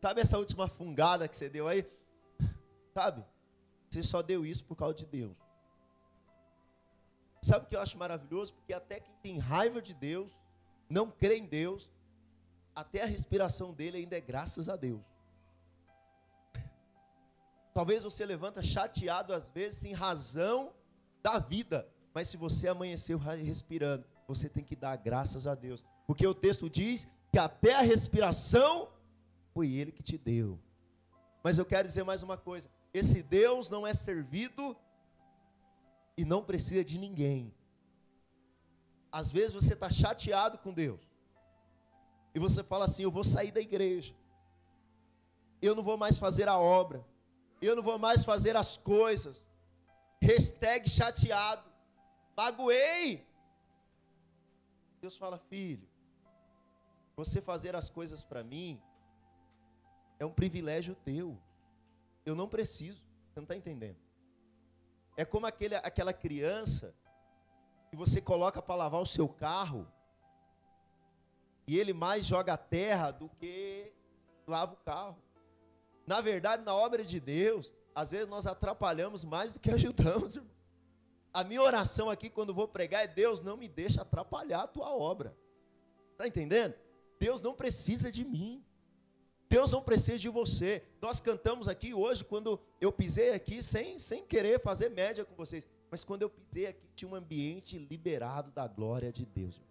[0.00, 1.84] Sabe essa última fungada que você deu aí?
[2.94, 3.24] Sabe?
[3.90, 5.36] Você só deu isso por causa de Deus.
[7.44, 8.54] Sabe o que eu acho maravilhoso?
[8.54, 10.32] Porque até quem tem raiva de Deus,
[10.88, 11.90] não crê em Deus,
[12.74, 15.02] até a respiração dele ainda é graças a Deus.
[17.74, 20.72] Talvez você levanta chateado às vezes em razão
[21.22, 25.84] da vida, mas se você amanheceu respirando, você tem que dar graças a Deus.
[26.06, 28.88] Porque o texto diz que até a respiração
[29.52, 30.58] foi Ele que te deu.
[31.42, 34.74] Mas eu quero dizer mais uma coisa: esse Deus não é servido
[36.16, 37.52] e não precisa de ninguém.
[39.10, 41.00] Às vezes você está chateado com Deus.
[42.34, 44.14] E você fala assim: Eu vou sair da igreja.
[45.62, 47.04] Eu não vou mais fazer a obra.
[47.60, 49.46] Eu não vou mais fazer as coisas.
[50.20, 51.64] Hashtag chateado.
[52.36, 53.26] Magoei.
[55.00, 55.86] Deus fala, filho,
[57.16, 58.80] você fazer as coisas para mim
[60.18, 61.38] é um privilégio teu.
[62.24, 63.02] Eu não preciso.
[63.28, 63.98] Você não está entendendo?
[65.16, 66.94] É como aquele, aquela criança
[67.90, 69.86] que você coloca para lavar o seu carro
[71.66, 73.92] e ele mais joga terra do que
[74.46, 75.16] lava o carro.
[76.06, 80.52] Na verdade, na obra de Deus, às vezes nós atrapalhamos mais do que ajudamos, irmão.
[81.32, 84.94] A minha oração aqui quando vou pregar é: Deus, não me deixa atrapalhar a tua
[84.94, 85.36] obra.
[86.12, 86.74] Está entendendo?
[87.18, 88.64] Deus não precisa de mim.
[89.54, 90.82] Deus não precisa de você.
[91.00, 95.68] Nós cantamos aqui hoje, quando eu pisei aqui, sem, sem querer fazer média com vocês,
[95.88, 99.62] mas quando eu pisei aqui, tinha um ambiente liberado da glória de Deus.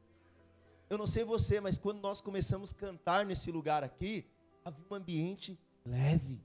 [0.89, 4.25] Eu não sei você, mas quando nós começamos a cantar nesse lugar aqui,
[4.63, 6.41] havia um ambiente leve,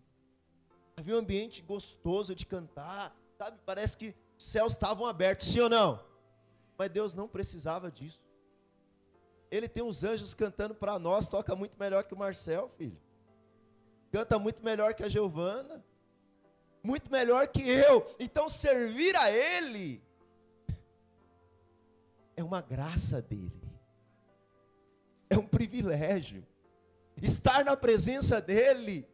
[0.97, 3.57] havia um ambiente gostoso de cantar, sabe?
[3.65, 6.05] Parece que os céus estavam abertos, sim ou não?
[6.77, 8.21] Mas Deus não precisava disso.
[9.49, 12.99] Ele tem os anjos cantando para nós, toca muito melhor que o Marcel, filho.
[14.11, 15.85] Canta muito melhor que a Giovana.
[16.83, 18.15] Muito melhor que eu.
[18.19, 20.03] Então servir a Ele
[22.37, 23.53] é uma graça dele.
[25.29, 26.47] É um privilégio.
[27.21, 29.07] Estar na presença dele.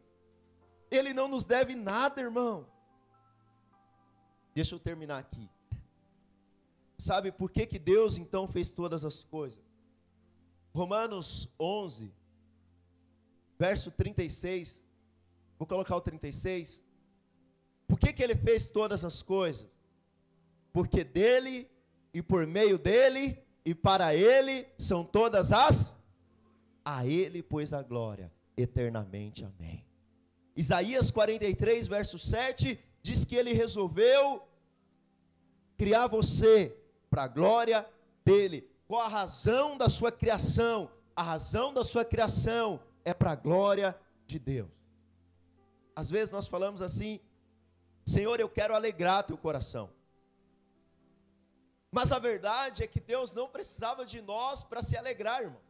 [0.91, 2.67] Ele não nos deve nada, irmão.
[4.53, 5.49] Deixa eu terminar aqui.
[6.97, 9.59] Sabe por que, que Deus então fez todas as coisas?
[10.73, 12.13] Romanos 11,
[13.57, 14.85] verso 36.
[15.57, 16.83] Vou colocar o 36.
[17.87, 19.67] Por que, que ele fez todas as coisas?
[20.73, 21.69] Porque dele
[22.13, 25.95] e por meio dele e para ele são todas as.
[26.83, 29.43] A ele, pois, a glória eternamente.
[29.43, 29.83] Amém.
[30.55, 34.47] Isaías 43, verso 7 diz que ele resolveu
[35.77, 36.75] criar você
[37.09, 37.85] para a glória
[38.23, 38.69] dele.
[38.87, 40.89] Qual a razão da sua criação?
[41.15, 44.69] A razão da sua criação é para a glória de Deus.
[45.95, 47.21] Às vezes nós falamos assim:
[48.03, 49.89] Senhor, eu quero alegrar teu coração.
[51.91, 55.61] Mas a verdade é que Deus não precisava de nós para se alegrar, irmão.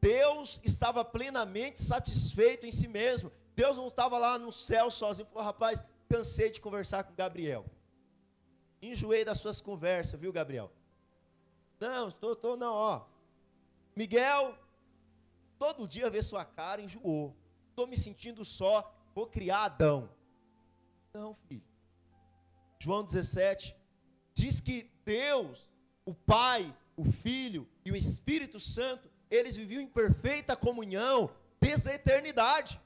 [0.00, 3.30] Deus estava plenamente satisfeito em si mesmo.
[3.54, 5.28] Deus não estava lá no céu sozinho.
[5.28, 7.64] Falou, rapaz, cansei de conversar com Gabriel.
[8.82, 10.72] Enjoei das suas conversas, viu, Gabriel?
[11.78, 13.04] Não, estou, estou, não, ó.
[13.94, 14.58] Miguel,
[15.62, 17.36] todo dia vê sua cara, enjoou.
[17.70, 20.10] Estou me sentindo só, vou criar Adão.
[21.14, 21.62] Não, filho.
[22.80, 23.76] João 17
[24.34, 25.70] diz que Deus,
[26.04, 31.94] o Pai, o Filho e o Espírito Santo, eles viviam em perfeita comunhão desde a
[31.94, 32.80] eternidade.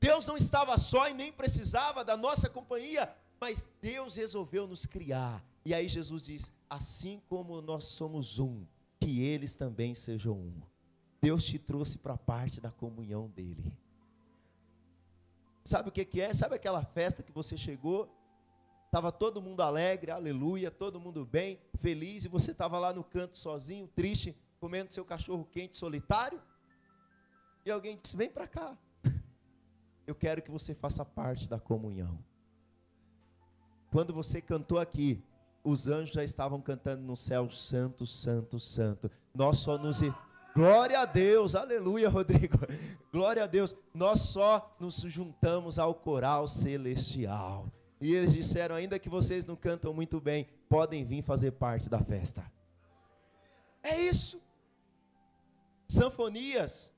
[0.00, 5.40] Deus não estava só e nem precisava da nossa companhia, mas Deus resolveu nos criar.
[5.64, 8.66] E aí Jesus diz: assim como nós somos um,
[8.98, 10.69] que eles também sejam um.
[11.20, 13.76] Deus te trouxe para parte da comunhão dele.
[15.64, 16.32] Sabe o que, que é?
[16.32, 18.12] Sabe aquela festa que você chegou,
[18.86, 23.36] estava todo mundo alegre, aleluia, todo mundo bem, feliz, e você estava lá no canto
[23.36, 26.40] sozinho, triste, comendo seu cachorro quente solitário?
[27.64, 28.76] E alguém disse: Vem para cá.
[30.06, 32.18] Eu quero que você faça parte da comunhão.
[33.90, 35.22] Quando você cantou aqui,
[35.62, 39.10] os anjos já estavam cantando no céu: Santo, Santo, Santo.
[39.34, 40.00] Nós só nos.
[40.60, 42.58] Glória a Deus, aleluia, Rodrigo.
[43.10, 43.74] Glória a Deus.
[43.94, 47.72] Nós só nos juntamos ao coral celestial.
[47.98, 52.04] E eles disseram: ainda que vocês não cantam muito bem, podem vir fazer parte da
[52.04, 52.44] festa.
[53.82, 54.38] É isso.
[55.88, 56.92] Sanfonias.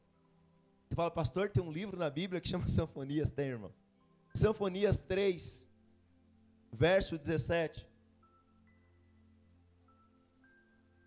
[0.89, 3.71] Você fala, pastor, tem um livro na Bíblia que chama Sanfonias, tem, irmãos.
[4.35, 5.71] Sanfonias 3,
[6.73, 7.87] verso 17.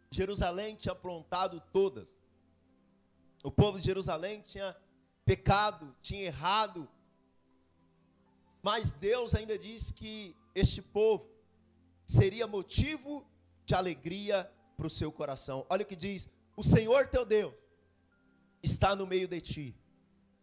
[0.10, 2.16] Jerusalém tinha aprontado todas.
[3.46, 4.76] O povo de Jerusalém tinha
[5.24, 6.90] pecado, tinha errado.
[8.64, 11.30] Mas Deus ainda diz que este povo
[12.04, 13.24] seria motivo
[13.64, 15.64] de alegria para o seu coração.
[15.70, 16.28] Olha o que diz:
[16.58, 17.54] O Senhor teu Deus
[18.64, 19.76] está no meio de ti,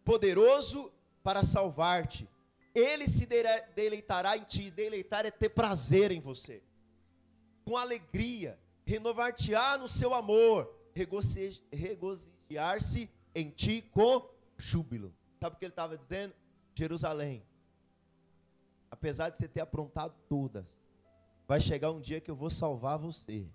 [0.05, 0.89] poderoso
[1.21, 2.29] para salvar-te.
[2.73, 3.27] Ele se
[3.75, 6.63] deleitará em ti, deleitar é ter prazer em você,
[7.65, 10.73] com alegria, renovar-te-á no seu amor,
[12.53, 15.13] regozijar-se em ti com júbilo.
[15.39, 16.33] Sabe o que ele estava dizendo?
[16.75, 17.43] Jerusalém,
[18.89, 20.65] apesar de você ter aprontado todas,
[21.47, 23.47] vai chegar um dia que eu vou salvar você.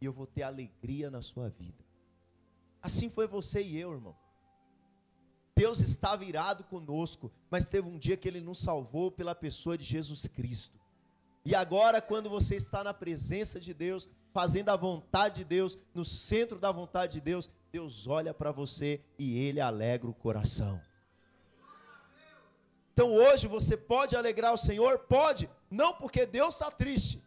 [0.00, 1.84] E eu vou ter alegria na sua vida.
[2.82, 4.16] Assim foi você e eu, irmão.
[5.54, 9.84] Deus estava irado conosco, mas teve um dia que Ele nos salvou pela pessoa de
[9.84, 10.78] Jesus Cristo.
[11.46, 16.04] E agora, quando você está na presença de Deus, fazendo a vontade de Deus, no
[16.04, 20.82] centro da vontade de Deus, Deus olha para você e Ele alegra o coração.
[22.92, 24.98] Então hoje você pode alegrar o Senhor?
[24.98, 27.22] Pode, não porque Deus está triste,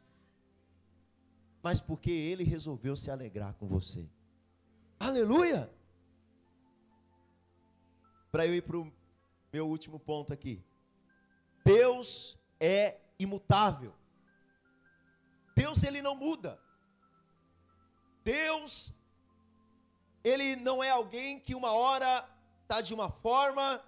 [1.64, 4.06] mas porque Ele resolveu se alegrar com você.
[5.00, 5.72] Aleluia!
[8.30, 8.92] Para eu ir para o
[9.54, 10.62] meu último ponto aqui.
[11.64, 13.94] Deus é imutável.
[15.62, 16.52] Deus ele não muda.
[18.24, 18.94] Deus
[20.24, 22.12] ele não é alguém que uma hora
[22.62, 23.84] está de uma forma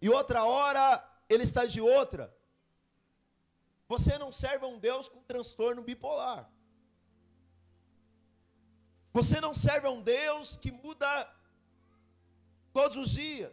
[0.00, 0.84] e outra hora
[1.28, 2.24] ele está de outra.
[3.88, 6.48] Você não serve a um Deus com transtorno bipolar.
[9.12, 11.10] Você não serve a um Deus que muda
[12.72, 13.52] todos os dias.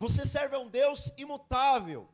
[0.00, 2.08] Você serve a um Deus imutável.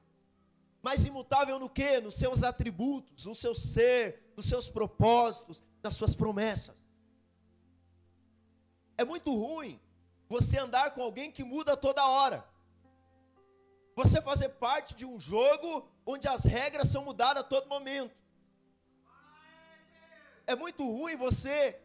[0.83, 2.01] Mas imutável no que?
[2.01, 6.75] Nos seus atributos, no seu ser, nos seus propósitos, nas suas promessas.
[8.99, 9.81] É muito ruim
[10.29, 12.45] você andar com alguém que muda toda hora.
[13.95, 18.17] Você fazer parte de um jogo onde as regras são mudadas a todo momento.
[20.47, 21.81] É muito ruim você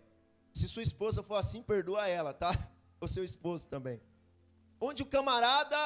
[0.54, 2.52] se sua esposa for assim, perdoa ela, tá?
[3.00, 4.02] O seu esposo também.
[4.82, 5.78] Onde o camarada,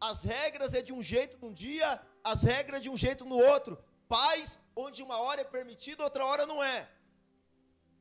[0.00, 3.78] as regras é de um jeito num dia, as regras de um jeito no outro.
[4.08, 6.88] Paz, onde uma hora é permitido, outra hora não é.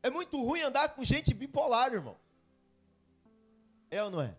[0.01, 2.17] É muito ruim andar com gente bipolar, irmão.
[3.91, 4.36] É ou não é?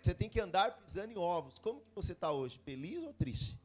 [0.00, 1.58] Você tem que andar pisando em ovos.
[1.58, 2.58] Como que você está hoje?
[2.64, 3.58] Feliz ou triste?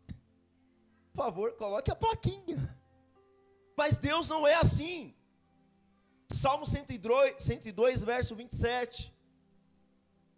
[1.13, 2.57] Por favor, coloque a plaquinha.
[3.77, 5.13] Mas Deus não é assim.
[6.32, 9.13] Salmo 102, 102, verso 27.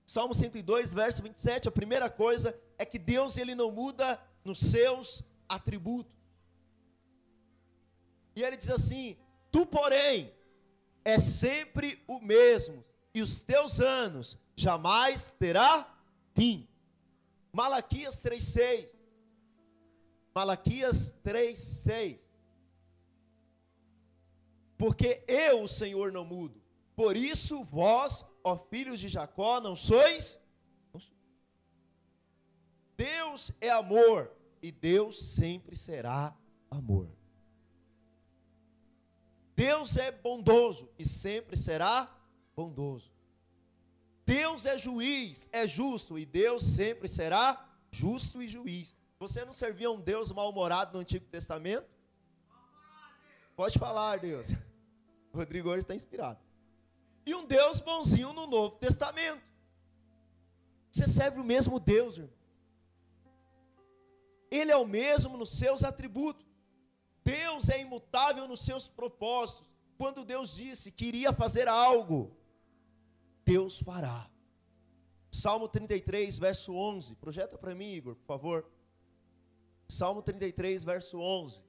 [0.05, 5.23] Salmo 102, verso 27, a primeira coisa é que Deus ele não muda nos seus
[5.47, 6.13] atributos.
[8.35, 9.17] E ele diz assim:
[9.51, 10.33] Tu, porém,
[11.05, 12.83] é sempre o mesmo,
[13.13, 15.87] e os teus anos jamais terá
[16.33, 16.67] fim.
[17.51, 19.03] Malaquias 3:6.
[20.33, 22.31] Malaquias 3, 6.
[24.77, 26.59] Porque eu, o Senhor, não mudo.
[26.95, 30.39] Por isso, vós, ó filhos de Jacó, não sois.
[33.03, 34.31] Deus é amor
[34.61, 36.33] e Deus sempre será
[36.71, 37.09] amor.
[39.53, 42.09] Deus é bondoso e sempre será
[42.55, 43.11] bondoso.
[44.25, 48.95] Deus é juiz, é justo e Deus sempre será justo e juiz.
[49.19, 51.89] Você não servia um Deus mal-humorado no Antigo Testamento?
[53.53, 54.47] Pode falar, Deus.
[55.35, 56.39] Rodrigo hoje está inspirado.
[57.25, 59.43] E um Deus bonzinho no Novo Testamento.
[60.89, 62.42] Você serve o mesmo Deus, irmão.
[64.53, 66.45] Ele é o mesmo nos seus atributos.
[67.23, 69.67] Deus é imutável nos seus propósitos.
[69.97, 72.37] Quando Deus disse que iria fazer algo,
[73.43, 74.29] Deus fará.
[75.31, 77.15] Salmo 33, verso 11.
[77.15, 78.69] Projeta para mim, Igor, por favor.
[79.87, 81.63] Salmo 33, verso 11.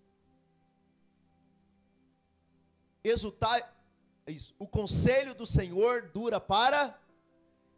[3.03, 3.67] Exultai,
[4.27, 7.01] isso, o conselho do Senhor dura para,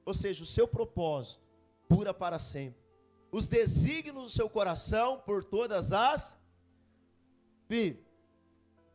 [0.04, 1.40] ou seja, o seu propósito
[1.88, 2.85] dura para sempre.
[3.38, 6.38] Os desígnios do seu coração por todas as
[7.68, 8.02] Filho,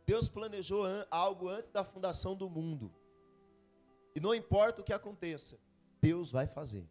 [0.03, 2.91] Deus planejou algo antes da fundação do mundo.
[4.15, 5.59] E não importa o que aconteça,
[5.99, 6.89] Deus vai fazer.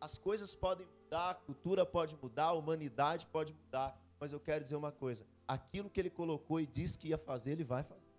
[0.00, 4.64] As coisas podem mudar, a cultura pode mudar, a humanidade pode mudar, mas eu quero
[4.64, 8.10] dizer uma coisa: aquilo que ele colocou e disse que ia fazer, ele vai fazer.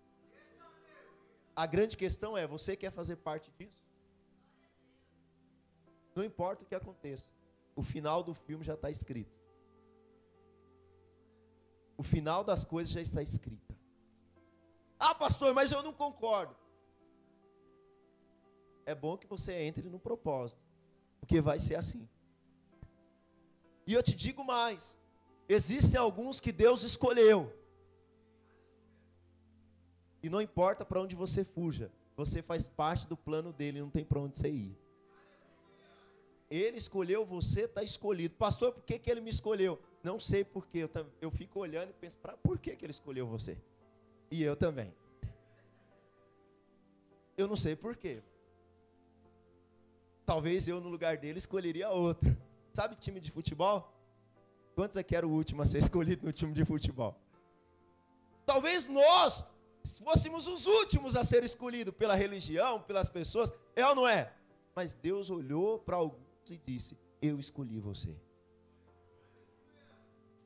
[1.54, 3.81] A grande questão é: você quer fazer parte disso?
[6.14, 7.30] Não importa o que aconteça,
[7.74, 9.40] o final do filme já está escrito.
[11.96, 13.76] O final das coisas já está escrita.
[14.98, 16.54] Ah, pastor, mas eu não concordo.
[18.84, 20.62] É bom que você entre no propósito,
[21.20, 22.08] porque vai ser assim.
[23.86, 24.96] E eu te digo mais:
[25.48, 27.52] existem alguns que Deus escolheu.
[30.22, 34.04] E não importa para onde você fuja, você faz parte do plano dele, não tem
[34.04, 34.81] para onde você ir.
[36.54, 38.34] Ele escolheu você, está escolhido.
[38.34, 39.80] Pastor, por que, que ele me escolheu?
[40.02, 40.80] Não sei porquê.
[40.80, 43.56] Eu, eu fico olhando e penso, pra, por que, que ele escolheu você?
[44.30, 44.94] E eu também.
[47.38, 48.22] Eu não sei porquê.
[50.26, 52.36] Talvez eu, no lugar dele, escolheria outro.
[52.74, 53.90] Sabe time de futebol?
[54.74, 57.18] Quantos aqui era o último a ser escolhido no time de futebol?
[58.44, 59.42] Talvez nós
[60.04, 63.50] fôssemos os últimos a ser escolhidos pela religião, pelas pessoas.
[63.74, 64.30] É ou não é?
[64.74, 68.16] Mas Deus olhou para alguns e disse: Eu escolhi você.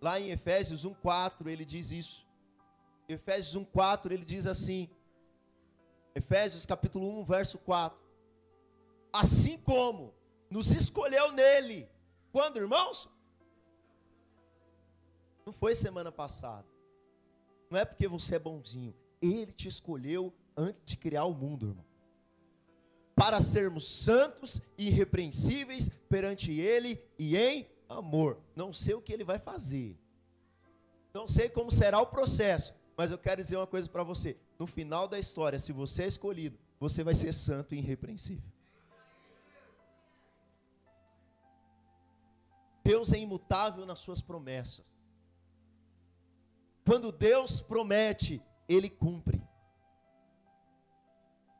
[0.01, 2.27] Lá em Efésios 1:4 ele diz isso.
[3.09, 4.91] Efésios 1:4 ele diz assim:
[6.15, 7.99] Efésios capítulo 1, verso 4.
[9.13, 10.15] Assim como
[10.51, 11.89] nos escolheu nele.
[12.33, 13.09] Quando, irmãos?
[15.47, 16.67] Não foi semana passada.
[17.71, 18.95] Não é porque você é bonzinho.
[19.23, 21.86] Ele te escolheu antes de criar o mundo, irmão.
[23.17, 28.39] Para sermos santos e irrepreensíveis perante Ele e em amor.
[28.55, 29.99] Não sei o que ele vai fazer.
[31.13, 32.75] Não sei como será o processo.
[32.97, 34.37] Mas eu quero dizer uma coisa para você.
[34.59, 38.51] No final da história, se você é escolhido, você vai ser santo e irrepreensível.
[42.85, 44.85] Deus é imutável nas suas promessas.
[46.85, 49.43] Quando Deus promete, Ele cumpre.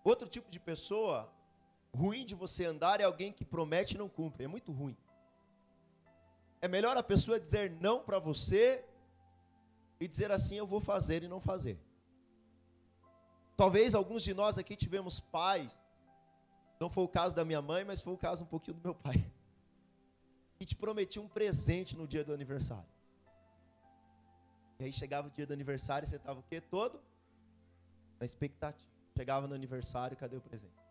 [0.05, 1.33] Outro tipo de pessoa
[1.97, 4.45] ruim de você andar é alguém que promete e não cumpre.
[4.45, 4.97] É muito ruim.
[6.61, 8.85] É melhor a pessoa dizer não para você
[9.99, 11.79] e dizer assim: eu vou fazer e não fazer.
[13.57, 15.83] Talvez alguns de nós aqui tivemos pais,
[16.79, 18.95] não foi o caso da minha mãe, mas foi o caso um pouquinho do meu
[18.95, 19.17] pai,
[20.59, 22.89] que te prometia um presente no dia do aniversário.
[24.79, 26.61] E aí chegava o dia do aniversário e você estava o quê?
[26.61, 27.01] Todo?
[28.21, 28.91] Na expectativa.
[29.17, 30.86] Chegava no aniversário, cadê o presente?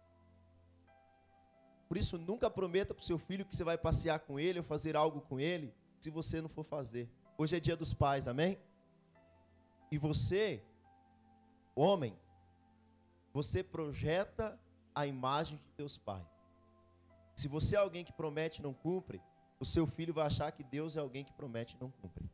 [1.88, 4.66] Por isso, nunca prometa para o seu filho que você vai passear com ele ou
[4.66, 7.10] fazer algo com ele, se você não for fazer.
[7.38, 8.58] Hoje é dia dos pais, amém?
[9.92, 10.64] E você,
[11.76, 12.16] homens,
[13.34, 14.60] você projeta
[14.94, 16.26] a imagem de Deus Pai.
[17.36, 19.22] Se você é alguém que promete e não cumpre,
[19.60, 22.30] o seu filho vai achar que Deus é alguém que promete e não cumpre.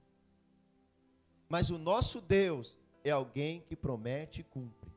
[1.49, 4.91] Mas o nosso Deus é alguém que promete e cumpre.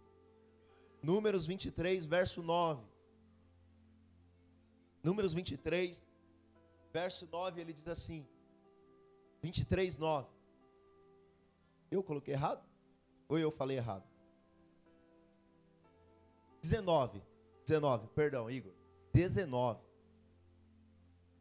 [1.03, 2.94] Números 23, verso 9.
[5.05, 6.03] Números 23,
[6.91, 8.27] verso 9, ele diz assim:
[9.43, 10.27] 23, 9.
[11.91, 12.67] Eu coloquei errado?
[13.29, 14.05] Ou eu falei errado?
[16.63, 17.23] 19,
[17.67, 18.73] 19, perdão, Igor.
[19.13, 19.85] 19.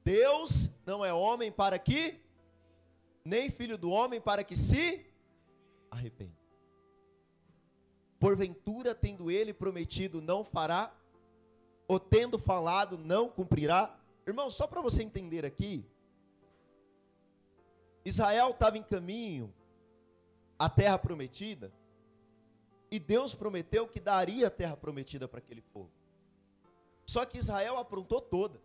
[0.03, 2.19] Deus não é homem para que,
[3.23, 5.09] nem filho do homem para que se
[5.89, 6.37] arrependa.
[8.19, 10.93] Porventura, tendo ele prometido, não fará,
[11.87, 13.97] ou tendo falado, não cumprirá.
[14.25, 15.85] Irmão, só para você entender aqui,
[18.05, 19.53] Israel estava em caminho
[20.57, 21.71] à terra prometida,
[22.91, 25.91] e Deus prometeu que daria a terra prometida para aquele povo.
[27.05, 28.61] Só que Israel aprontou toda.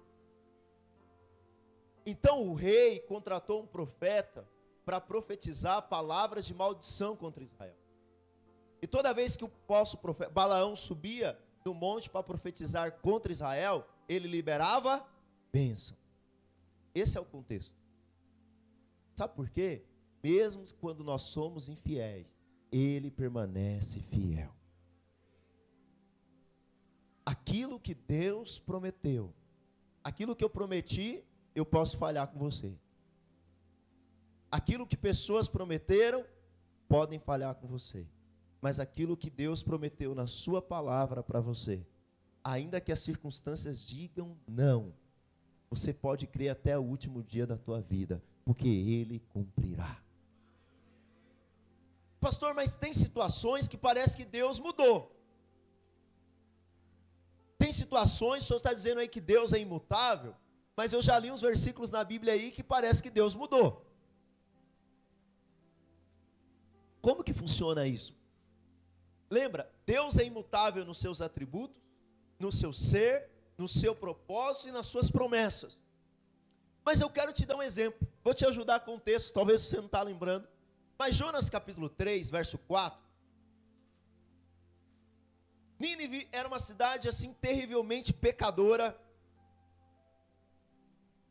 [2.05, 4.49] Então o rei contratou um profeta
[4.85, 7.77] para profetizar palavras de maldição contra Israel.
[8.81, 13.87] E toda vez que o falso profeta Balaão subia do monte para profetizar contra Israel,
[14.09, 15.07] ele liberava
[15.53, 15.97] bênção.
[16.95, 17.75] Esse é o contexto.
[19.15, 19.83] Sabe por quê?
[20.23, 22.39] Mesmo quando nós somos infiéis,
[22.71, 24.55] ele permanece fiel.
[27.25, 29.35] Aquilo que Deus prometeu,
[30.03, 31.23] aquilo que eu prometi,
[31.55, 32.77] eu posso falhar com você.
[34.51, 36.25] Aquilo que pessoas prometeram,
[36.89, 38.07] podem falhar com você.
[38.61, 41.87] Mas aquilo que Deus prometeu na Sua palavra para você,
[42.43, 44.93] ainda que as circunstâncias digam não,
[45.71, 50.03] você pode crer até o último dia da tua vida, porque Ele cumprirá.
[52.21, 55.15] Pastor, mas tem situações que parece que Deus mudou.
[57.57, 60.35] Tem situações, o senhor está dizendo aí que Deus é imutável,
[60.77, 63.85] mas eu já li uns versículos na Bíblia aí que parece que Deus mudou.
[67.01, 68.18] Como que funciona isso?
[69.31, 71.77] Lembra, Deus é imutável nos seus atributos,
[72.39, 75.81] no seu ser, no seu propósito e nas suas promessas.
[76.85, 79.77] Mas eu quero te dar um exemplo, vou te ajudar com o texto, talvez você
[79.77, 80.49] não está lembrando.
[80.99, 83.09] Mas Jonas capítulo 3, verso 4.
[85.79, 88.99] Nínive era uma cidade assim terrivelmente pecadora.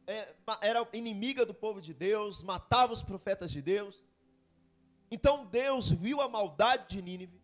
[0.06, 4.02] É, era inimiga do povo de Deus, matava os profetas de Deus.
[5.12, 7.36] Então Deus viu a maldade de Nínive,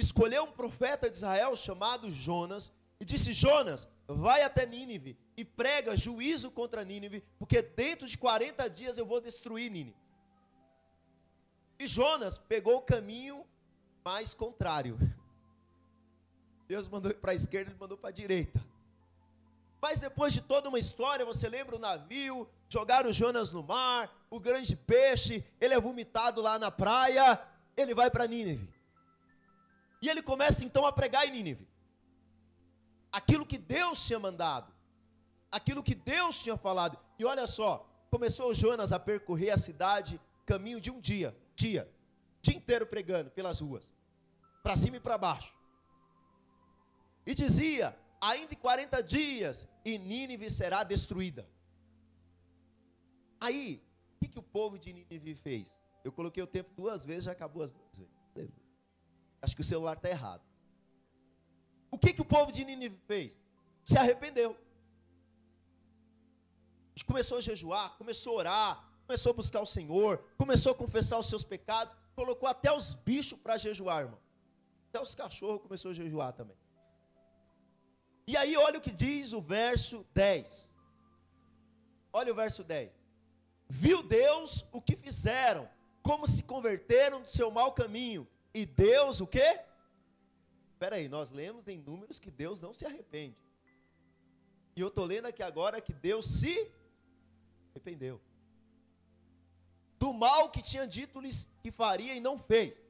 [0.00, 5.96] escolheu um profeta de Israel chamado Jonas e disse: Jonas, vai até Nínive e prega
[5.96, 9.96] juízo contra Nínive, porque dentro de 40 dias eu vou destruir Nínive.
[11.78, 13.46] E Jonas pegou o caminho
[14.04, 14.98] mais contrário.
[16.68, 18.62] Deus mandou para a esquerda, ele mandou para a direita.
[19.80, 24.38] Mas depois de toda uma história, você lembra o navio, jogaram Jonas no mar, o
[24.38, 27.40] grande peixe, ele é vomitado lá na praia,
[27.74, 28.68] ele vai para Nínive.
[30.00, 31.68] E ele começa então a pregar em Nínive.
[33.12, 34.72] Aquilo que Deus tinha mandado,
[35.50, 36.98] aquilo que Deus tinha falado.
[37.18, 41.90] E olha só, começou Jonas a percorrer a cidade caminho de um dia dia,
[42.40, 43.88] dia inteiro pregando pelas ruas,
[44.62, 45.54] para cima e para baixo.
[47.26, 51.46] E dizia: ainda em 40 dias, e Nínive será destruída.
[53.40, 53.82] Aí,
[54.14, 55.76] o que, que o povo de Nínive fez?
[56.02, 58.19] Eu coloquei o tempo duas vezes, já acabou as duas vezes.
[59.42, 60.42] Acho que o celular está errado.
[61.90, 63.38] O que, que o povo de Nínive fez?
[63.82, 64.56] Se arrependeu.
[67.06, 71.26] Começou a jejuar, começou a orar, começou a buscar o Senhor, começou a confessar os
[71.26, 74.20] seus pecados, colocou até os bichos para jejuar, irmão.
[74.88, 76.56] Até os cachorros começou a jejuar também.
[78.26, 80.70] E aí, olha o que diz o verso 10.
[82.12, 82.96] Olha o verso 10.
[83.68, 85.68] Viu Deus o que fizeram,
[86.02, 88.28] como se converteram do seu mau caminho.
[88.52, 89.60] E Deus o quê?
[90.72, 93.36] Espera aí, nós lemos em números que Deus não se arrepende.
[94.74, 96.70] E eu estou lendo aqui agora que Deus se
[97.70, 98.20] arrependeu
[100.00, 102.82] do mal que tinha dito-lhes que faria e não fez.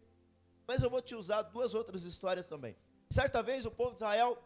[0.67, 2.77] Mas eu vou te usar duas outras histórias também.
[3.11, 4.41] Certa vez o povo de Israel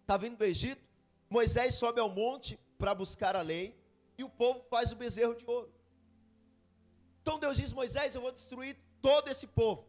[0.00, 0.82] está vindo do Egito,
[1.28, 3.78] Moisés sobe ao monte para buscar a lei,
[4.16, 5.70] e o povo faz o bezerro de ouro.
[7.20, 9.86] Então Deus diz: Moisés, eu vou destruir todo esse povo.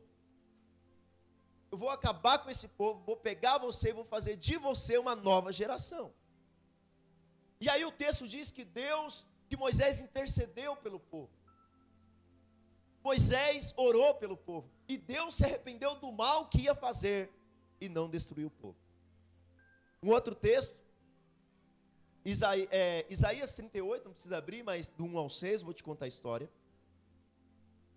[1.72, 5.16] Eu vou acabar com esse povo, vou pegar você e vou fazer de você uma
[5.16, 6.12] nova geração.
[7.60, 11.30] E aí o texto diz que Deus, que Moisés intercedeu pelo povo.
[13.04, 17.32] Moisés orou pelo povo e Deus se arrependeu do mal que ia fazer
[17.80, 18.78] e não destruiu o povo.
[20.02, 20.76] Um outro texto,
[22.24, 26.06] Isaías, é, Isaías 38, não precisa abrir, mas do 1 ao 6, vou te contar
[26.06, 26.50] a história.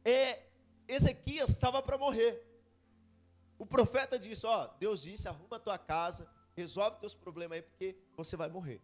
[0.04, 0.42] É,
[0.86, 2.51] Ezequias estava para morrer.
[3.62, 7.96] O profeta disse: Ó, Deus disse, arruma a tua casa, resolve teus problemas aí, porque
[8.16, 8.82] você vai morrer.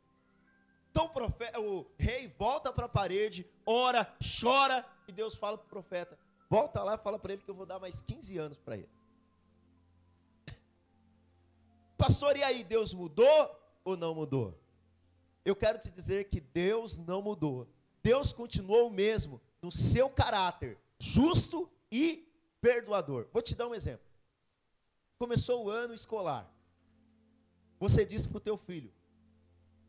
[0.88, 4.04] Então o, profeta, o rei volta para a parede, ora,
[4.40, 6.16] chora, e Deus fala para o profeta:
[6.48, 8.88] volta lá e fala para ele que eu vou dar mais 15 anos para ele.
[11.98, 14.56] Pastor, e aí, Deus mudou ou não mudou?
[15.44, 17.66] eu quero te dizer que Deus não mudou.
[18.00, 23.26] Deus continuou o mesmo no seu caráter, justo e perdoador.
[23.32, 24.07] Vou te dar um exemplo.
[25.18, 26.48] Começou o ano escolar.
[27.80, 28.92] Você disse para o teu filho: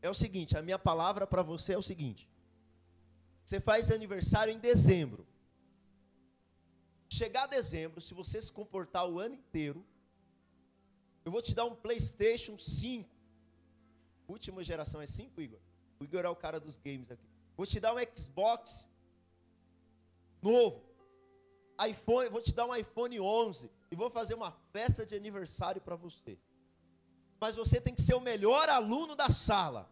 [0.01, 2.27] é o seguinte, a minha palavra para você é o seguinte:
[3.45, 5.27] você faz aniversário em dezembro.
[7.07, 9.85] Chegar dezembro, se você se comportar o ano inteiro,
[11.25, 13.09] eu vou te dar um PlayStation 5.
[14.27, 15.59] Última geração é 5, Igor?
[15.99, 17.27] O Igor é o cara dos games aqui.
[17.57, 18.87] Vou te dar um Xbox
[20.41, 20.83] novo.
[21.87, 25.95] iPhone, vou te dar um iPhone 11 e vou fazer uma festa de aniversário para
[25.95, 26.37] você.
[27.39, 29.89] Mas você tem que ser o melhor aluno da sala.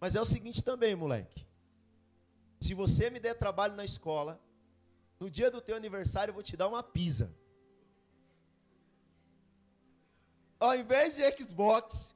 [0.00, 1.46] Mas é o seguinte também, moleque.
[2.60, 4.40] Se você me der trabalho na escola,
[5.20, 7.34] no dia do teu aniversário eu vou te dar uma pizza.
[10.58, 12.14] Ao invés de Xbox,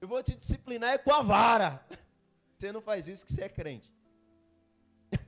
[0.00, 1.86] eu vou te disciplinar com a vara.
[2.58, 3.92] Você não faz isso que você é crente.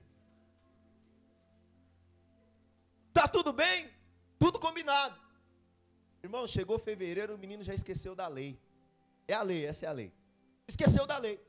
[3.12, 3.95] Tá tudo bem?
[4.39, 5.18] Tudo combinado.
[6.22, 8.61] Irmão, chegou fevereiro, o menino já esqueceu da lei.
[9.28, 10.12] É a lei, essa é a lei.
[10.66, 11.41] Esqueceu da lei.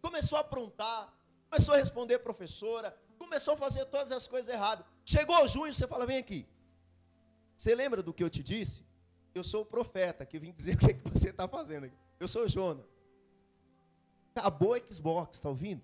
[0.00, 1.12] Começou a aprontar,
[1.50, 4.84] começou a responder professora, começou a fazer todas as coisas erradas.
[5.04, 6.46] Chegou junho, você fala: vem aqui.
[7.56, 8.84] Você lembra do que eu te disse?
[9.34, 11.96] Eu sou o profeta que vim dizer o que, é que você está fazendo aqui.
[12.18, 12.84] Eu sou Jonas.
[14.34, 15.82] Acabou o Xbox, está ouvindo?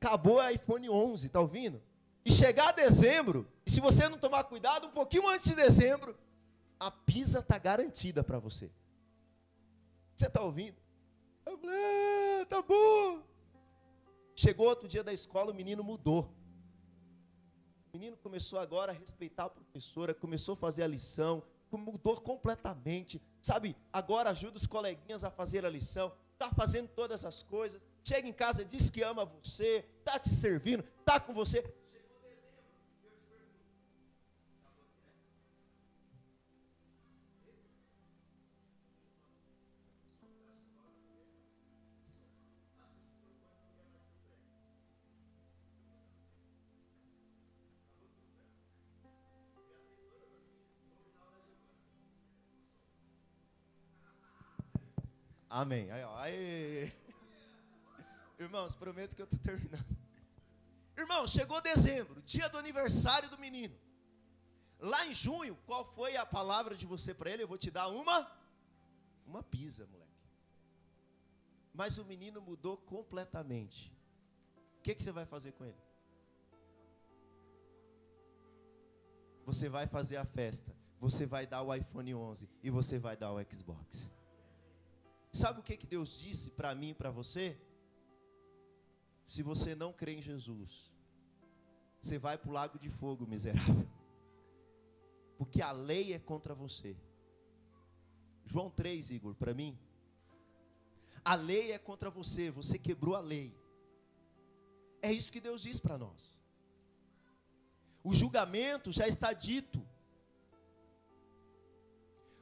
[0.00, 1.82] Acabou o iPhone 11, está ouvindo?
[2.26, 6.18] E chegar dezembro, e se você não tomar cuidado, um pouquinho antes de dezembro,
[6.78, 8.68] a pizza está garantida para você.
[10.12, 10.76] Você está ouvindo?
[11.46, 11.76] Eu falei,
[12.42, 13.22] ah, tá bom.
[14.34, 16.28] Chegou outro dia da escola, o menino mudou.
[17.92, 23.22] O menino começou agora a respeitar a professora, começou a fazer a lição, mudou completamente.
[23.40, 27.80] Sabe, agora ajuda os coleguinhas a fazer a lição, está fazendo todas as coisas.
[28.02, 31.62] Chega em casa, diz que ama você, está te servindo, está com você.
[55.56, 55.90] Amém.
[55.90, 56.14] Aí, ó.
[58.38, 59.96] Irmãos, prometo que eu estou terminando.
[60.94, 63.74] Irmão, chegou dezembro, dia do aniversário do menino.
[64.78, 67.42] Lá em junho, qual foi a palavra de você para ele?
[67.42, 68.30] Eu vou te dar uma
[69.26, 70.12] uma pizza, moleque.
[71.72, 73.90] Mas o menino mudou completamente.
[74.78, 75.82] O que, que você vai fazer com ele?
[79.46, 80.76] Você vai fazer a festa.
[81.00, 84.14] Você vai dar o iPhone 11 e você vai dar o Xbox.
[85.36, 87.60] Sabe o que, que Deus disse para mim e para você?
[89.26, 90.90] Se você não crê em Jesus,
[92.00, 93.86] você vai para o lago de fogo, miserável.
[95.36, 96.96] Porque a lei é contra você.
[98.46, 99.78] João 3, Igor, para mim.
[101.22, 103.54] A lei é contra você, você quebrou a lei.
[105.02, 106.34] É isso que Deus diz para nós.
[108.02, 109.86] O julgamento já está dito.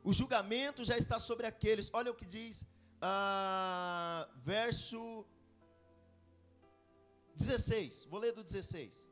[0.04, 1.90] O julgamento já está sobre aqueles.
[1.92, 2.64] Olha o que diz
[3.06, 5.26] ah, verso
[7.36, 8.06] 16.
[8.06, 9.06] Vou ler do 16.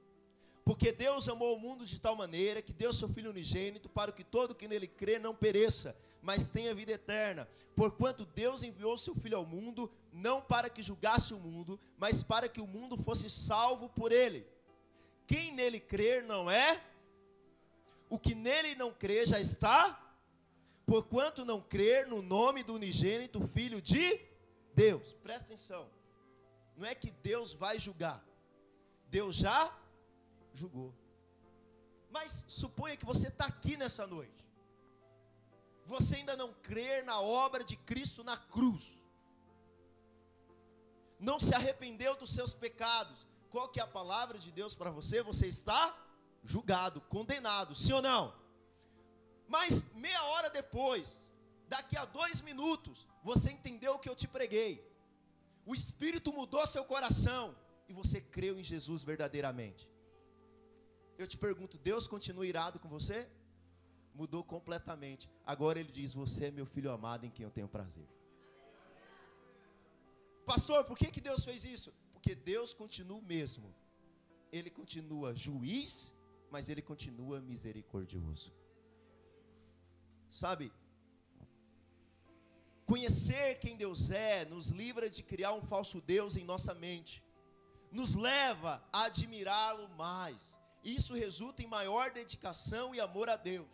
[0.64, 4.24] Porque Deus amou o mundo de tal maneira que deu seu Filho unigênito para que
[4.24, 7.46] todo que nele crê não pereça, mas tenha vida eterna.
[7.76, 12.48] Porquanto Deus enviou seu Filho ao mundo, não para que julgasse o mundo, mas para
[12.48, 14.46] que o mundo fosse salvo por ele.
[15.26, 16.82] Quem nele crer não é,
[18.08, 20.01] o que nele não crê já está
[20.92, 24.20] porquanto não crer no nome do unigênito Filho de
[24.74, 25.14] Deus.
[25.22, 25.88] Presta atenção.
[26.76, 28.22] Não é que Deus vai julgar.
[29.08, 29.74] Deus já
[30.52, 30.94] julgou.
[32.10, 34.44] Mas suponha que você está aqui nessa noite.
[35.86, 38.92] Você ainda não crer na obra de Cristo na cruz.
[41.18, 43.26] Não se arrependeu dos seus pecados.
[43.48, 45.22] Qual que é a palavra de Deus para você?
[45.22, 45.96] Você está
[46.44, 48.41] julgado, condenado, sim ou não?
[49.54, 51.06] Mas meia hora depois,
[51.68, 54.72] daqui a dois minutos, você entendeu o que eu te preguei.
[55.66, 57.54] O Espírito mudou seu coração
[57.86, 59.86] e você creu em Jesus verdadeiramente.
[61.18, 63.28] Eu te pergunto, Deus continua irado com você?
[64.14, 65.28] Mudou completamente.
[65.44, 68.08] Agora ele diz: Você é meu filho amado em quem eu tenho prazer.
[70.46, 71.92] Pastor, por que, que Deus fez isso?
[72.14, 73.68] Porque Deus continua o mesmo.
[74.50, 76.14] Ele continua juiz,
[76.50, 78.50] mas ele continua misericordioso.
[80.32, 80.72] Sabe?
[82.86, 87.22] Conhecer quem Deus é nos livra de criar um falso Deus em nossa mente,
[87.92, 90.58] nos leva a admirá-lo mais.
[90.82, 93.68] Isso resulta em maior dedicação e amor a Deus.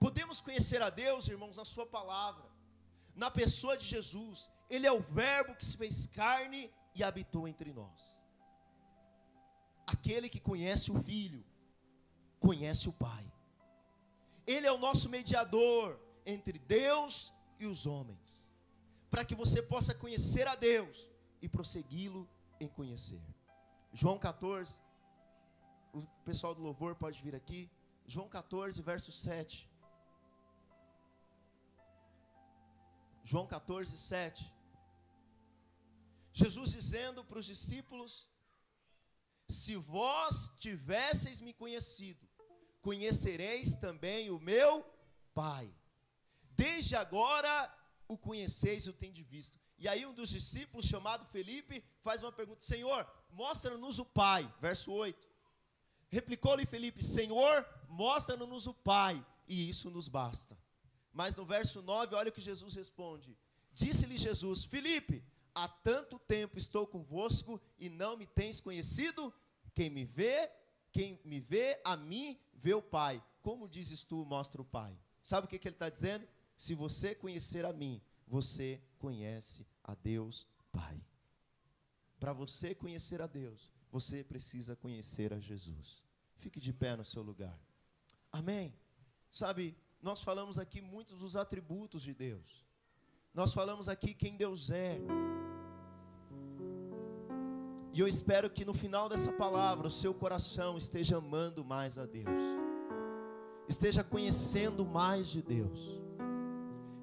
[0.00, 2.44] Podemos conhecer a Deus, irmãos, na Sua palavra,
[3.14, 4.50] na pessoa de Jesus.
[4.68, 8.18] Ele é o Verbo que se fez carne e habitou entre nós.
[9.86, 11.44] Aquele que conhece o Filho,
[12.40, 13.31] conhece o Pai.
[14.46, 18.44] Ele é o nosso mediador entre Deus e os homens,
[19.10, 21.08] para que você possa conhecer a Deus
[21.40, 22.28] e prossegui-lo
[22.60, 23.22] em conhecer.
[23.92, 24.78] João 14,
[25.92, 27.70] o pessoal do louvor pode vir aqui.
[28.06, 29.70] João 14, verso 7.
[33.24, 34.52] João 14, 7.
[36.32, 38.26] Jesus dizendo para os discípulos:
[39.48, 42.26] Se vós tivesseis me conhecido,
[42.82, 44.84] conhecereis também o meu
[45.32, 45.72] Pai.
[46.50, 47.74] Desde agora
[48.06, 49.58] o conheceis e o tendes visto.
[49.78, 54.52] E aí um dos discípulos, chamado Felipe, faz uma pergunta: Senhor, mostra-nos o Pai.
[54.60, 55.28] Verso 8.
[56.10, 60.58] Replicou-lhe Felipe: Senhor, mostra-nos o Pai, e isso nos basta.
[61.12, 63.36] Mas no verso 9, olha o que Jesus responde:
[63.72, 65.24] Disse-lhe Jesus: Felipe,
[65.54, 69.32] há tanto tempo estou convosco e não me tens conhecido?
[69.74, 70.50] Quem me vê,
[70.92, 73.22] quem me vê a mim, vê o Pai.
[73.40, 74.96] Como dizes tu, mostra o Pai.
[75.22, 76.28] Sabe o que, que ele está dizendo?
[76.56, 81.00] Se você conhecer a mim, você conhece a Deus Pai.
[82.20, 86.02] Para você conhecer a Deus, você precisa conhecer a Jesus.
[86.36, 87.58] Fique de pé no seu lugar.
[88.30, 88.74] Amém.
[89.30, 92.64] Sabe, nós falamos aqui muitos dos atributos de Deus.
[93.34, 94.98] Nós falamos aqui quem Deus é.
[97.94, 102.06] E eu espero que no final dessa palavra o seu coração esteja amando mais a
[102.06, 102.42] Deus,
[103.68, 106.00] esteja conhecendo mais de Deus,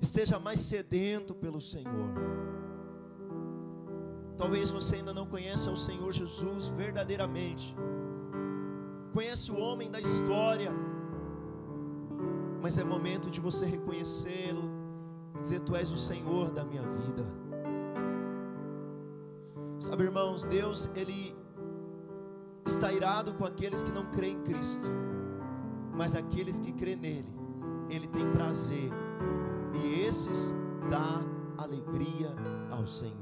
[0.01, 2.09] esteja mais sedento pelo Senhor.
[4.35, 7.75] Talvez você ainda não conheça o Senhor Jesus verdadeiramente,
[9.13, 10.71] conhece o homem da história,
[12.63, 14.63] mas é momento de você reconhecê-lo,
[15.39, 17.48] dizer: Tu és o Senhor da minha vida.
[19.79, 21.33] Sabe, irmãos, Deus, Ele
[22.65, 24.89] está irado com aqueles que não creem em Cristo,
[25.95, 27.33] mas aqueles que creem nele,
[27.89, 28.91] Ele tem prazer,
[29.73, 30.53] e esses
[30.89, 31.23] dá
[31.57, 32.35] alegria
[32.69, 33.15] ao Senhor.